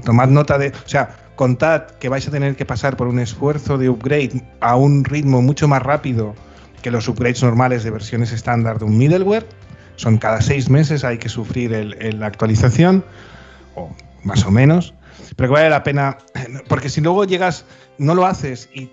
Tomad 0.05 0.29
nota 0.29 0.57
de. 0.57 0.69
O 0.69 0.89
sea, 0.89 1.17
contad 1.35 1.89
que 1.99 2.09
vais 2.09 2.29
a 2.29 2.31
tener 2.31 2.55
que 2.55 2.65
pasar 2.65 2.97
por 2.97 3.09
un 3.09 3.19
esfuerzo 3.19 3.77
de 3.77 3.89
upgrade 3.89 4.45
a 4.61 4.77
un 4.77 5.05
ritmo 5.05 5.43
mucho 5.43 5.67
más 5.67 5.83
rápido 5.83 6.37
que 6.83 6.91
los 6.91 7.09
upgrades 7.09 7.43
normales 7.43 7.85
de 7.85 7.91
versiones 7.91 8.33
estándar 8.33 8.79
de 8.79 8.85
un 8.85 8.97
middleware. 8.99 9.47
Son 9.97 10.19
cada 10.19 10.41
seis 10.41 10.71
meses 10.71 11.05
hay 11.05 11.19
que 11.19 11.29
sufrir 11.29 11.71
la 12.15 12.27
actualización, 12.27 13.05
o 13.75 13.95
más 14.25 14.45
o 14.45 14.51
menos. 14.51 14.95
Pero 15.37 15.51
que 15.51 15.55
vale 15.55 15.71
la 15.71 15.83
pena, 15.83 16.19
porque 16.69 16.89
si 16.89 17.01
luego 17.01 17.25
llegas, 17.25 17.65
no 17.99 18.15
lo 18.15 18.27
haces 18.27 18.69
y, 18.73 18.87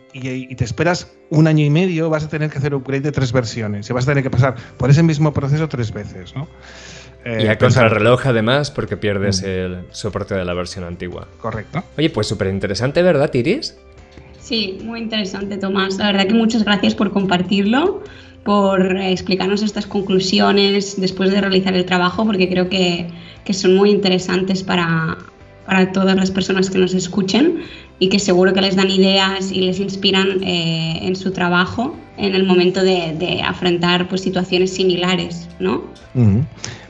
te 0.56 0.64
esperas 0.64 1.12
un 1.30 1.48
año 1.48 1.64
y 1.64 1.70
medio, 1.70 2.10
vas 2.10 2.26
a 2.26 2.30
tener 2.30 2.50
que 2.50 2.58
hacer 2.58 2.74
upgrade 2.74 3.02
de 3.02 3.12
tres 3.12 3.32
versiones 3.32 3.90
y 3.90 3.94
vas 3.94 4.06
a 4.06 4.12
tener 4.12 4.24
que 4.24 4.30
pasar 4.30 4.56
por 4.78 4.90
ese 4.90 5.04
mismo 5.04 5.34
proceso 5.34 5.68
tres 5.68 5.92
veces, 5.92 6.36
¿no? 6.36 6.48
y 7.26 7.48
a 7.48 7.54
eh, 7.54 7.90
reloj 7.90 8.28
además 8.28 8.72
porque 8.72 8.96
pierdes 8.96 9.42
mm. 9.42 9.46
el 9.46 9.86
soporte 9.92 10.36
de 10.36 10.46
la 10.46 10.54
versión 10.54 10.86
antigua. 10.86 11.28
Correcto. 11.42 11.84
Oye, 11.98 12.10
pues 12.10 12.28
súper 12.28 12.48
interesante, 12.48 13.02
¿verdad, 13.02 13.34
Iris? 13.34 13.78
Sí, 14.48 14.78
muy 14.82 15.02
interesante, 15.02 15.58
Tomás. 15.58 15.98
La 15.98 16.06
verdad 16.06 16.28
que 16.28 16.34
muchas 16.34 16.64
gracias 16.64 16.96
por 16.96 17.12
compartirlo, 17.12 18.02
por 18.46 18.96
explicarnos 18.96 19.62
estas 19.62 19.86
conclusiones 19.86 20.96
después 21.02 21.32
de 21.32 21.42
realizar 21.42 21.74
el 21.74 21.84
trabajo, 21.84 22.26
porque 22.26 22.48
creo 22.48 22.70
que, 22.70 23.10
son 23.52 23.76
muy 23.76 23.90
interesantes 23.90 24.64
para, 24.64 25.18
todas 25.92 26.16
las 26.16 26.32
personas 26.32 26.70
que 26.70 26.78
nos 26.78 26.94
escuchen 26.94 27.60
y 28.00 28.08
que 28.08 28.20
seguro 28.20 28.54
que 28.54 28.62
les 28.62 28.78
dan 28.78 28.90
ideas 28.90 29.52
y 29.52 29.60
les 29.60 29.82
inspiran 29.82 30.42
eh, 30.42 31.00
en 31.02 31.18
su 31.18 31.32
trabajo 31.32 31.98
en 32.16 32.34
el 32.34 32.46
momento 32.46 32.82
de, 32.84 33.42
afrontar 33.46 34.08
pues, 34.08 34.22
situaciones 34.22 34.74
similares, 34.74 35.50
¿no? 35.60 35.84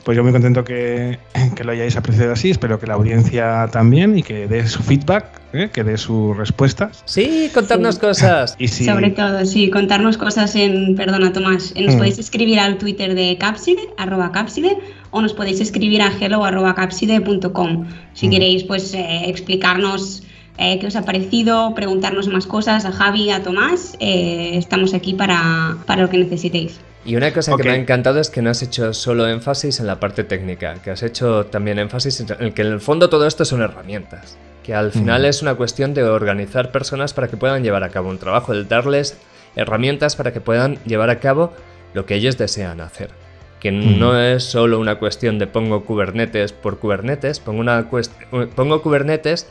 Pues 0.08 0.16
yo 0.16 0.22
muy 0.22 0.32
contento 0.32 0.64
que, 0.64 1.18
lo 1.62 1.70
hayáis 1.70 1.94
apreciado 1.98 2.32
así, 2.32 2.48
espero 2.48 2.80
que 2.80 2.86
la 2.86 2.94
audiencia 2.94 3.68
también 3.70 4.18
y 4.18 4.22
que 4.22 4.48
dé 4.48 4.66
su 4.66 4.82
feedback, 4.82 5.26
¿eh? 5.52 5.68
que 5.70 5.84
dé 5.84 5.98
sus 5.98 6.34
respuestas. 6.34 7.02
Sí, 7.04 7.50
contarnos 7.52 7.98
cosas. 7.98 8.56
Y 8.58 8.68
Sobre 8.68 9.10
todo, 9.10 9.44
sí, 9.44 9.68
contarnos 9.68 10.16
cosas 10.16 10.56
en, 10.56 10.96
perdona 10.96 11.34
Tomás, 11.34 11.74
nos 11.76 11.94
mm. 11.94 11.98
podéis 11.98 12.18
escribir 12.18 12.58
al 12.58 12.78
Twitter 12.78 13.14
de 13.14 13.36
Capside, 13.38 13.82
arroba 13.98 14.32
Capside, 14.32 14.78
o 15.10 15.20
nos 15.20 15.34
podéis 15.34 15.60
escribir 15.60 16.00
a 16.00 16.10
hello 16.18 16.42
arroba 16.42 16.74
capside.com 16.74 17.84
si 18.14 18.28
mm. 18.28 18.30
queréis 18.30 18.64
pues 18.64 18.94
eh, 18.94 19.24
explicarnos 19.26 20.22
eh, 20.58 20.78
qué 20.78 20.86
os 20.86 20.96
ha 20.96 21.02
parecido, 21.02 21.74
preguntarnos 21.74 22.28
más 22.28 22.46
cosas 22.46 22.84
a 22.84 22.92
Javi, 22.92 23.30
a 23.30 23.42
Tomás, 23.42 23.96
estamos 24.00 24.92
aquí 24.94 25.14
para, 25.14 25.76
para 25.86 26.02
lo 26.02 26.10
que 26.10 26.18
necesitéis. 26.18 26.80
Y 27.04 27.16
una 27.16 27.32
cosa 27.32 27.56
que 27.56 27.62
me 27.62 27.70
ha 27.70 27.76
encantado 27.76 28.20
es 28.20 28.28
que 28.28 28.42
no 28.42 28.50
has 28.50 28.62
hecho 28.62 28.92
solo 28.92 29.26
énfasis 29.28 29.80
en 29.80 29.86
la 29.86 29.98
parte 29.98 30.24
técnica, 30.24 30.74
que 30.82 30.90
has 30.90 31.02
hecho 31.02 31.46
también 31.46 31.78
énfasis 31.78 32.20
en 32.20 32.52
que 32.52 32.62
en 32.62 32.68
el 32.68 32.80
fondo 32.80 33.08
todo 33.08 33.26
esto 33.26 33.46
son 33.46 33.62
herramientas, 33.62 34.36
que 34.62 34.74
al 34.74 34.92
final 34.92 35.24
es 35.24 35.40
una 35.40 35.54
cuestión 35.54 35.94
de 35.94 36.02
organizar 36.02 36.70
personas 36.70 37.14
para 37.14 37.28
que 37.28 37.38
puedan 37.38 37.62
llevar 37.62 37.82
a 37.82 37.88
cabo 37.88 38.10
un 38.10 38.18
trabajo, 38.18 38.52
el 38.52 38.68
darles 38.68 39.16
herramientas 39.56 40.16
para 40.16 40.32
que 40.32 40.42
puedan 40.42 40.76
llevar 40.84 41.08
a 41.08 41.18
cabo 41.18 41.52
lo 41.94 42.04
que 42.04 42.14
ellos 42.16 42.36
desean 42.36 42.82
hacer. 42.82 43.10
Que 43.58 43.72
no 43.72 44.20
es 44.20 44.44
solo 44.44 44.78
una 44.78 44.96
cuestión 44.96 45.38
de 45.38 45.46
pongo 45.46 45.84
Kubernetes 45.84 46.52
por 46.52 46.78
Kubernetes, 46.78 47.40
pongo, 47.40 47.60
una 47.60 47.88
pongo 48.54 48.82
Kubernetes 48.82 49.46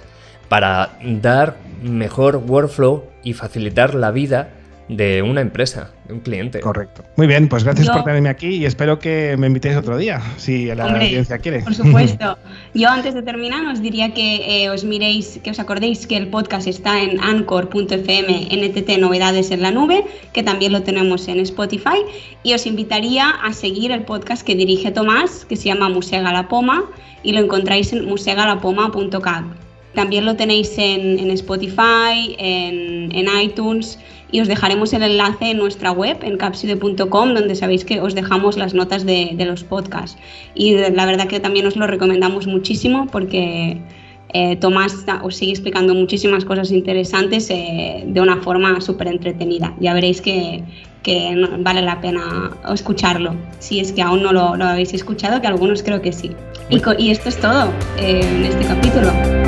para 0.50 0.98
dar 1.04 1.58
mejor 1.82 2.38
workflow 2.38 3.04
y 3.24 3.34
facilitar 3.34 3.96
la 3.96 4.12
vida 4.12 4.50
de 4.90 5.22
una 5.22 5.42
empresa, 5.42 5.92
de 6.08 6.14
un 6.14 6.22
cliente. 6.22 6.62
Correcto. 6.62 7.04
Muy 7.18 7.28
bien, 7.28 7.50
pues 7.50 7.64
gracias 7.64 7.90
por 7.90 8.04
tenerme 8.04 8.30
aquí 8.30 8.48
y 8.48 8.66
espero 8.66 9.00
que 9.00 9.36
me 9.38 9.48
invitéis 9.48 9.76
otro 9.76 9.98
día, 9.98 10.22
si 10.38 10.74
la 10.74 10.86
audiencia 10.86 11.40
quiere. 11.40 11.60
Por 11.62 11.76
supuesto. 11.76 12.38
Yo 12.74 12.90
antes 12.90 13.14
de 13.14 13.22
terminar 13.22 13.66
os 13.66 13.82
diría 13.82 14.14
que 14.14 14.64
eh, 14.64 14.70
os 14.70 14.84
miréis, 14.86 15.40
que 15.44 15.52
os 15.52 15.60
acordéis 15.60 16.08
que 16.08 16.16
el 16.16 16.30
podcast 16.30 16.68
está 16.68 17.02
en 17.02 17.20
anchor.fm, 17.20 18.48
NTT 18.52 18.98
Novedades 19.00 19.52
en 19.52 19.62
la 19.62 19.72
Nube, 19.72 20.06
que 20.32 20.44
también 20.44 20.72
lo 20.72 20.84
tenemos 20.84 21.28
en 21.28 21.40
Spotify, 21.42 22.00
y 22.44 22.54
os 22.54 22.66
invitaría 22.66 23.30
a 23.30 23.52
seguir 23.52 23.92
el 23.92 24.04
podcast 24.04 24.46
que 24.46 24.56
dirige 24.56 24.92
Tomás, 24.92 25.46
que 25.46 25.58
se 25.58 25.66
llama 25.66 25.90
Musega 25.90 26.32
la 26.32 26.48
Poma, 26.48 26.86
y 27.24 27.34
lo 27.34 27.42
encontráis 27.42 27.92
en 27.92 28.06
musegalapoma.com. 28.06 29.67
También 29.98 30.26
lo 30.26 30.36
tenéis 30.36 30.78
en, 30.78 31.32
Spotify, 31.32 32.36
en, 32.38 33.12
en 33.12 33.42
iTunes 33.42 33.98
y 34.32 34.42
os 34.42 34.48
dejaremos 34.48 34.94
el 34.94 35.02
enlace 35.02 35.50
en 35.50 35.58
nuestra 35.58 35.92
web, 35.92 36.18
en 36.22 36.38
capside.com, 36.38 37.34
donde 37.34 37.56
sabéis 37.56 37.84
que 37.84 38.00
os 38.00 38.14
dejamos 38.14 38.58
las 38.58 38.76
notas 38.76 39.08
de, 39.08 39.36
los 39.40 39.64
podcasts. 39.64 40.16
Y 40.54 40.76
la 40.76 41.08
verdad 41.08 41.28
que 41.28 41.40
también 41.40 41.66
os 41.66 41.76
lo 41.76 41.88
recomendamos 41.88 42.46
muchísimo 42.46 43.08
porque 43.12 43.82
eh, 44.34 44.56
Tomás 44.58 45.04
os 45.24 45.36
sigue 45.36 45.54
explicando 45.54 45.96
muchísimas 45.96 46.46
cosas 46.46 46.72
interesantes 46.72 47.50
eh, 47.50 48.04
de 48.06 48.22
una 48.22 48.38
forma 48.38 48.80
súper 48.82 49.08
entretenida. 49.08 49.74
Ya 49.80 49.96
veréis 49.96 50.22
que, 50.22 50.64
vale 51.60 51.82
la 51.82 52.02
pena 52.02 52.52
escucharlo, 52.72 53.34
si 53.58 53.80
es 53.80 53.94
que 53.94 54.04
aún 54.04 54.22
no 54.22 54.32
lo, 54.32 54.64
habéis 54.64 54.94
escuchado, 54.94 55.42
que 55.42 55.48
algunos 55.48 55.82
creo 55.82 56.04
que 56.04 56.12
sí. 56.12 56.32
Y, 56.70 56.82
y 57.02 57.10
esto 57.10 57.30
es 57.30 57.40
todo 57.40 57.72
eh, 57.98 58.22
en 58.22 58.44
este 58.44 58.66
capítulo. 58.66 59.47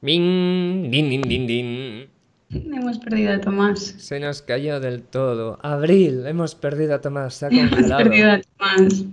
Din, 0.00 0.90
din, 0.90 1.08
din, 1.10 1.22
din, 1.22 1.46
din. 1.46 2.08
Hemos 2.50 2.98
perdido 2.98 3.32
a 3.34 3.40
Tomás. 3.40 3.94
Se 3.98 4.18
nos 4.20 4.42
cayó 4.42 4.80
del 4.80 5.02
todo. 5.02 5.58
Abril, 5.62 6.24
hemos 6.26 6.54
perdido 6.54 6.94
a 6.94 7.00
Tomás. 7.00 7.34
Se 7.34 7.46
ha 7.46 7.48
Hemos 7.48 7.70
congelado. 7.70 8.02
perdido 8.04 8.30
a 8.30 8.40
Tomás. 8.40 9.04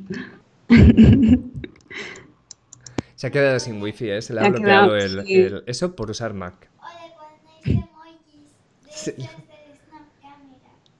Se 3.16 3.28
ha 3.28 3.32
quedado 3.32 3.60
sin 3.60 3.82
wifi, 3.82 4.10
¿eh? 4.10 4.22
Se 4.22 4.34
le 4.34 4.42
ha 4.42 4.44
Se 4.44 4.48
ha 4.48 4.52
bloqueado 4.52 4.90
quedado, 4.94 5.20
el, 5.20 5.26
sí. 5.26 5.36
el- 5.36 5.64
Eso 5.68 5.96
por 5.96 6.12
usar 6.12 6.34
Mac. 6.34 6.70
Sí. 8.90 9.14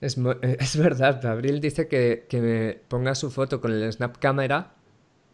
Es, 0.00 0.16
eh, 0.18 0.56
es 0.60 0.76
verdad, 0.76 1.24
Abril 1.26 1.60
dice 1.60 1.88
que, 1.88 2.26
que 2.28 2.40
me 2.40 2.74
ponga 2.88 3.14
su 3.14 3.30
foto 3.30 3.60
con 3.60 3.72
el 3.72 3.90
Snap 3.92 4.18
Camera 4.18 4.74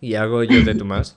y 0.01 0.15
hago 0.15 0.43
yo 0.45 0.62
de 0.65 0.75
Tomás. 0.75 1.17